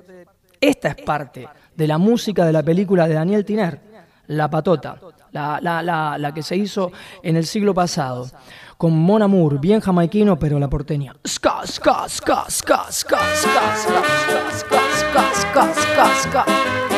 Esta 0.60 0.90
es 0.90 0.96
parte 1.04 1.48
de 1.76 1.88
la 1.88 1.98
música 1.98 2.46
de 2.46 2.54
la 2.54 2.64
película 2.64 3.08
de 3.08 3.14
Daniel 3.16 3.46
Tiner, 3.46 3.80
La 4.28 4.50
Patota, 4.50 4.98
la, 5.32 6.32
que 6.34 6.44
se 6.44 6.56
hizo 6.56 6.92
en 7.24 7.36
el 7.36 7.46
siglo 7.46 7.74
pasado, 7.74 8.30
con 8.78 8.98
Mon 8.98 9.22
Amour, 9.22 9.60
bien 9.60 9.80
jamaiquino, 9.80 10.38
pero 10.38 10.60
la 10.60 10.70
porteña. 10.70 11.16
Ska, 11.24 11.62
ska, 11.66 12.08
ska, 12.08 12.46
ska, 12.48 12.86
ska, 12.90 13.18
ska, 13.18 13.18
ska, 13.32 13.76
ska, 13.76 14.42
ska, 14.52 14.80
ska, 14.94 15.74
ska, 15.74 15.74
ska, 15.74 16.46
ska. 16.46 16.91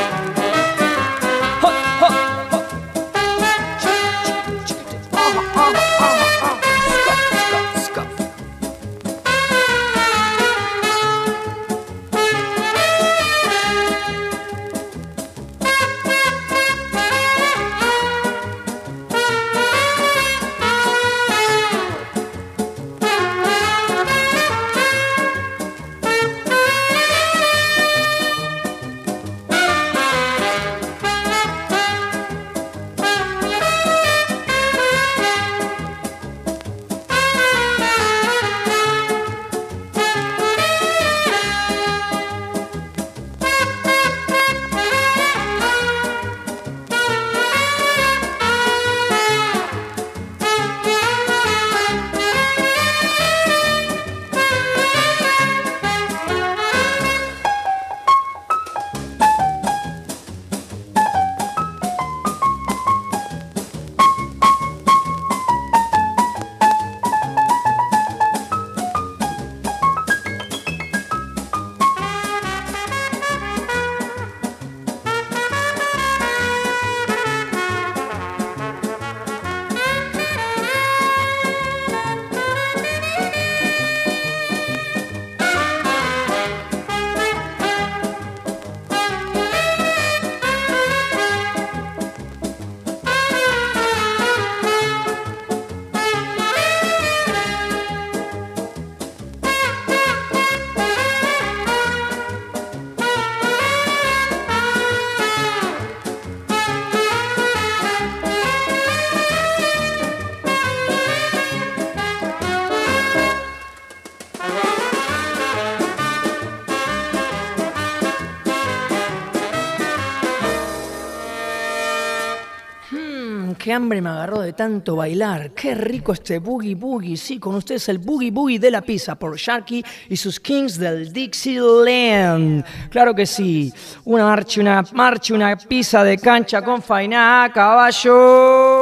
Qué 123.63 123.71
hambre 123.71 124.01
me 124.01 124.09
agarró 124.09 124.41
de 124.41 124.51
tanto 124.51 124.97
bailar. 124.97 125.51
Qué 125.51 125.73
rico 125.73 126.11
este 126.11 126.39
boogie 126.39 126.75
boogie. 126.75 127.15
Sí, 127.15 127.39
con 127.39 127.55
ustedes 127.55 127.87
el 127.87 127.97
boogie 127.97 128.29
boogie 128.29 128.59
de 128.59 128.69
la 128.69 128.81
pizza 128.81 129.15
por 129.15 129.37
Sharky 129.37 129.81
y 130.09 130.17
sus 130.17 130.37
Kings 130.37 130.77
del 130.77 131.13
Dixieland. 131.13 132.65
Claro 132.89 133.15
que 133.15 133.25
sí. 133.25 133.71
Una 134.03 134.25
marcha, 134.25 134.59
una 134.59 134.83
marcha, 134.91 135.33
una 135.33 135.55
pizza 135.55 136.03
de 136.03 136.17
cancha 136.17 136.61
con 136.61 136.81
faina 136.81 137.45
a 137.45 137.53
caballo. 137.53 138.72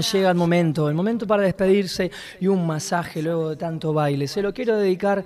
Llega 0.00 0.30
el 0.30 0.34
momento, 0.34 0.88
el 0.88 0.94
momento 0.94 1.26
para 1.26 1.42
despedirse 1.42 2.10
y 2.40 2.46
un 2.46 2.66
masaje 2.66 3.22
luego 3.22 3.50
de 3.50 3.56
tanto 3.56 3.92
baile. 3.92 4.26
Se 4.26 4.42
lo 4.42 4.52
quiero 4.52 4.76
dedicar 4.76 5.24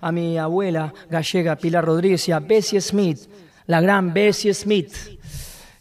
a 0.00 0.12
mi 0.12 0.36
abuela 0.38 0.92
gallega 1.08 1.56
Pilar 1.56 1.84
Rodríguez 1.84 2.28
y 2.28 2.32
a 2.32 2.40
Bessie 2.40 2.80
Smith, 2.80 3.20
la 3.66 3.80
gran 3.80 4.12
Bessie 4.12 4.52
Smith, 4.52 4.92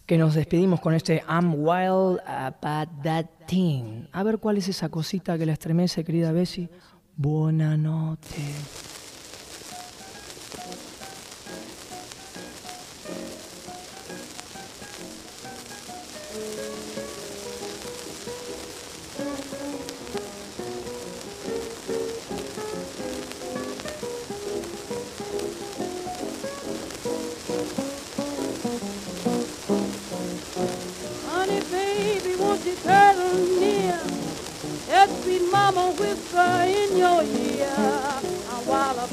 que 0.05 0.17
nos 0.17 0.35
despedimos 0.35 0.79
con 0.79 0.93
este 0.93 1.23
I'm 1.27 1.55
wild 1.55 2.19
about 2.25 3.03
that 3.03 3.25
thing. 3.47 4.07
A 4.11 4.23
ver 4.23 4.37
cuál 4.37 4.57
es 4.57 4.69
esa 4.69 4.89
cosita 4.89 5.37
que 5.37 5.45
la 5.45 5.53
estremece, 5.53 6.03
querida 6.03 6.31
Bessie. 6.31 6.69
Buena 7.17 7.75
noche. 7.75 8.94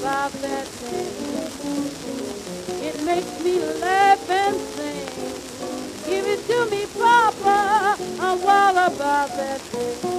About 0.02 0.32
that 0.42 0.66
thing. 0.66 1.14
It 2.84 3.04
makes 3.04 3.44
me 3.44 3.60
laugh 3.80 4.28
and 4.28 4.56
sing. 4.74 5.06
Give 6.10 6.26
it 6.26 6.40
to 6.48 6.66
me, 6.72 6.86
Papa. 6.98 7.96
I'm 8.18 8.42
wild 8.42 8.78
about 8.92 9.28
that 9.36 9.60
thing. 9.60 10.10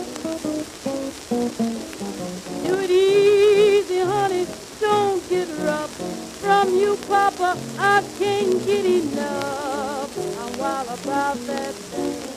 Do 2.66 2.80
it 2.80 2.92
easy, 2.92 4.00
honey. 4.00 4.48
Don't 4.80 5.30
get 5.30 5.50
rough. 5.66 5.92
From 6.40 6.70
you, 6.78 6.96
Papa, 7.10 7.58
I 7.78 8.04
can't 8.18 8.66
get 8.66 8.86
enough. 8.86 10.18
I'm 10.40 10.60
wild 10.60 10.88
about 10.98 11.36
that 11.48 11.74
thing. 11.92 12.32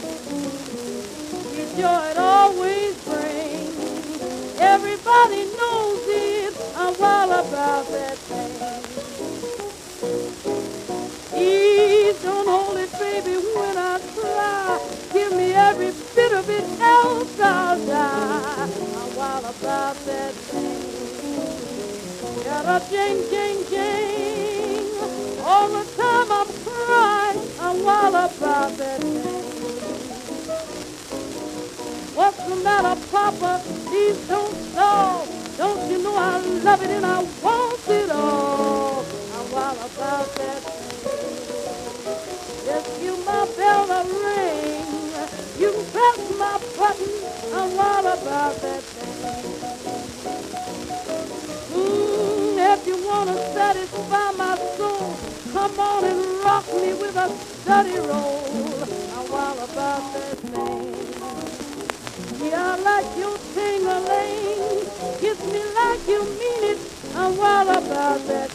The 1.55 1.81
joy 1.81 2.11
it 2.11 2.19
always 2.19 2.95
brings. 3.05 3.87
Everybody 4.59 5.45
don't 12.23 12.49
hold 12.49 12.77
it, 12.79 12.93
baby, 12.99 13.37
when 13.37 13.77
I 13.79 13.99
cry. 14.15 14.79
Give 15.13 15.33
me 15.33 15.53
every 15.53 15.93
bit 16.15 16.33
of 16.33 16.49
it, 16.51 16.65
else 16.81 17.41
I'll 17.41 17.87
die. 17.87 18.53
About 19.47 19.97
that 20.07 20.35
thing. 20.35 20.83
Got 22.45 22.67
a. 22.67 22.81
All 25.45 25.69
the 25.69 25.85
time 25.97 26.33
I'm 26.33 26.47
crying, 26.65 27.41
I'm 27.61 27.85
wild 27.85 28.15
about 28.15 28.77
that 28.77 29.01
thing. 29.01 29.23
What's 32.15 32.43
the 32.45 32.57
matter, 32.57 33.01
Papa? 33.11 33.63
Please 33.87 34.19
don't 34.29 34.55
stall. 34.55 35.27
Don't 35.57 35.91
you 35.91 36.03
know 36.03 36.17
I 36.17 36.39
love 36.39 36.83
it 36.83 36.91
and 36.91 37.07
I 37.07 37.23
want 37.87 38.01
it 38.01 38.11
all? 38.11 39.05
I'm 39.35 39.53
wild 39.53 39.79
about 39.79 40.35
that 40.37 40.63
thing. 40.63 41.47
Just 42.65 43.03
you 43.03 43.17
my 43.25 43.47
bell 43.57 43.87
to 43.87 44.01
ring. 44.25 44.87
You 45.59 45.73
press 45.93 46.19
my 46.39 46.59
button. 46.77 47.11
I'm 47.55 47.77
wild 47.77 48.07
about 48.07 48.57
that 48.63 48.83
thing. 48.83 49.53
Mm, 51.75 52.75
if 52.75 52.87
you 52.87 53.07
wanna 53.07 53.37
satisfy 53.55 54.33
my 54.33 54.57
soul, 54.77 55.17
come 55.53 55.79
on 55.81 56.05
and 56.05 56.45
rock 56.45 56.67
me 56.75 56.95
with 56.95 57.17
a 57.17 57.29
study 57.63 57.99
roll. 57.99 58.45
I'm 59.17 59.31
wild 59.31 59.59
about 59.71 60.13
that 60.15 60.39
thing. 60.39 60.93
Yeah, 62.43 62.75
I 62.75 62.79
like 62.79 63.19
your 63.19 63.46
I'm 67.39 67.67
wild 67.67 67.85
about 67.85 68.27
that 68.29 68.46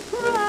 cry. 0.00 0.43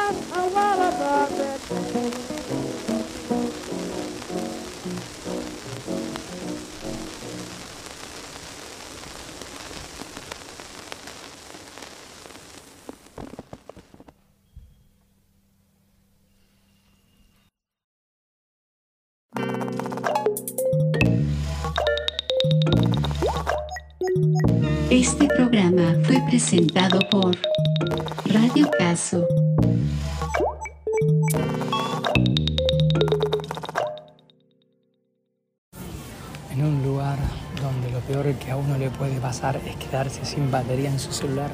Sin 40.45 40.51
batería 40.51 40.91
en 40.91 40.99
su 40.99 41.11
celular, 41.11 41.49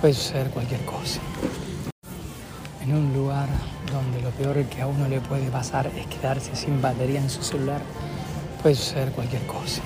puede 0.00 0.14
suceder 0.14 0.48
cualquier 0.50 0.84
cosa. 0.84 1.20
En 2.80 2.94
un 2.94 3.12
lugar 3.12 3.48
donde 3.92 4.22
lo 4.22 4.30
peor 4.30 4.62
que 4.66 4.82
a 4.82 4.86
uno 4.86 5.08
le 5.08 5.20
puede 5.20 5.50
pasar 5.50 5.88
es 5.88 6.06
quedarse 6.06 6.54
sin 6.54 6.80
batería 6.80 7.20
en 7.20 7.28
su 7.28 7.42
celular, 7.42 7.80
puede 8.62 8.76
suceder 8.76 9.10
cualquier 9.10 9.44
cosa. 9.46 9.82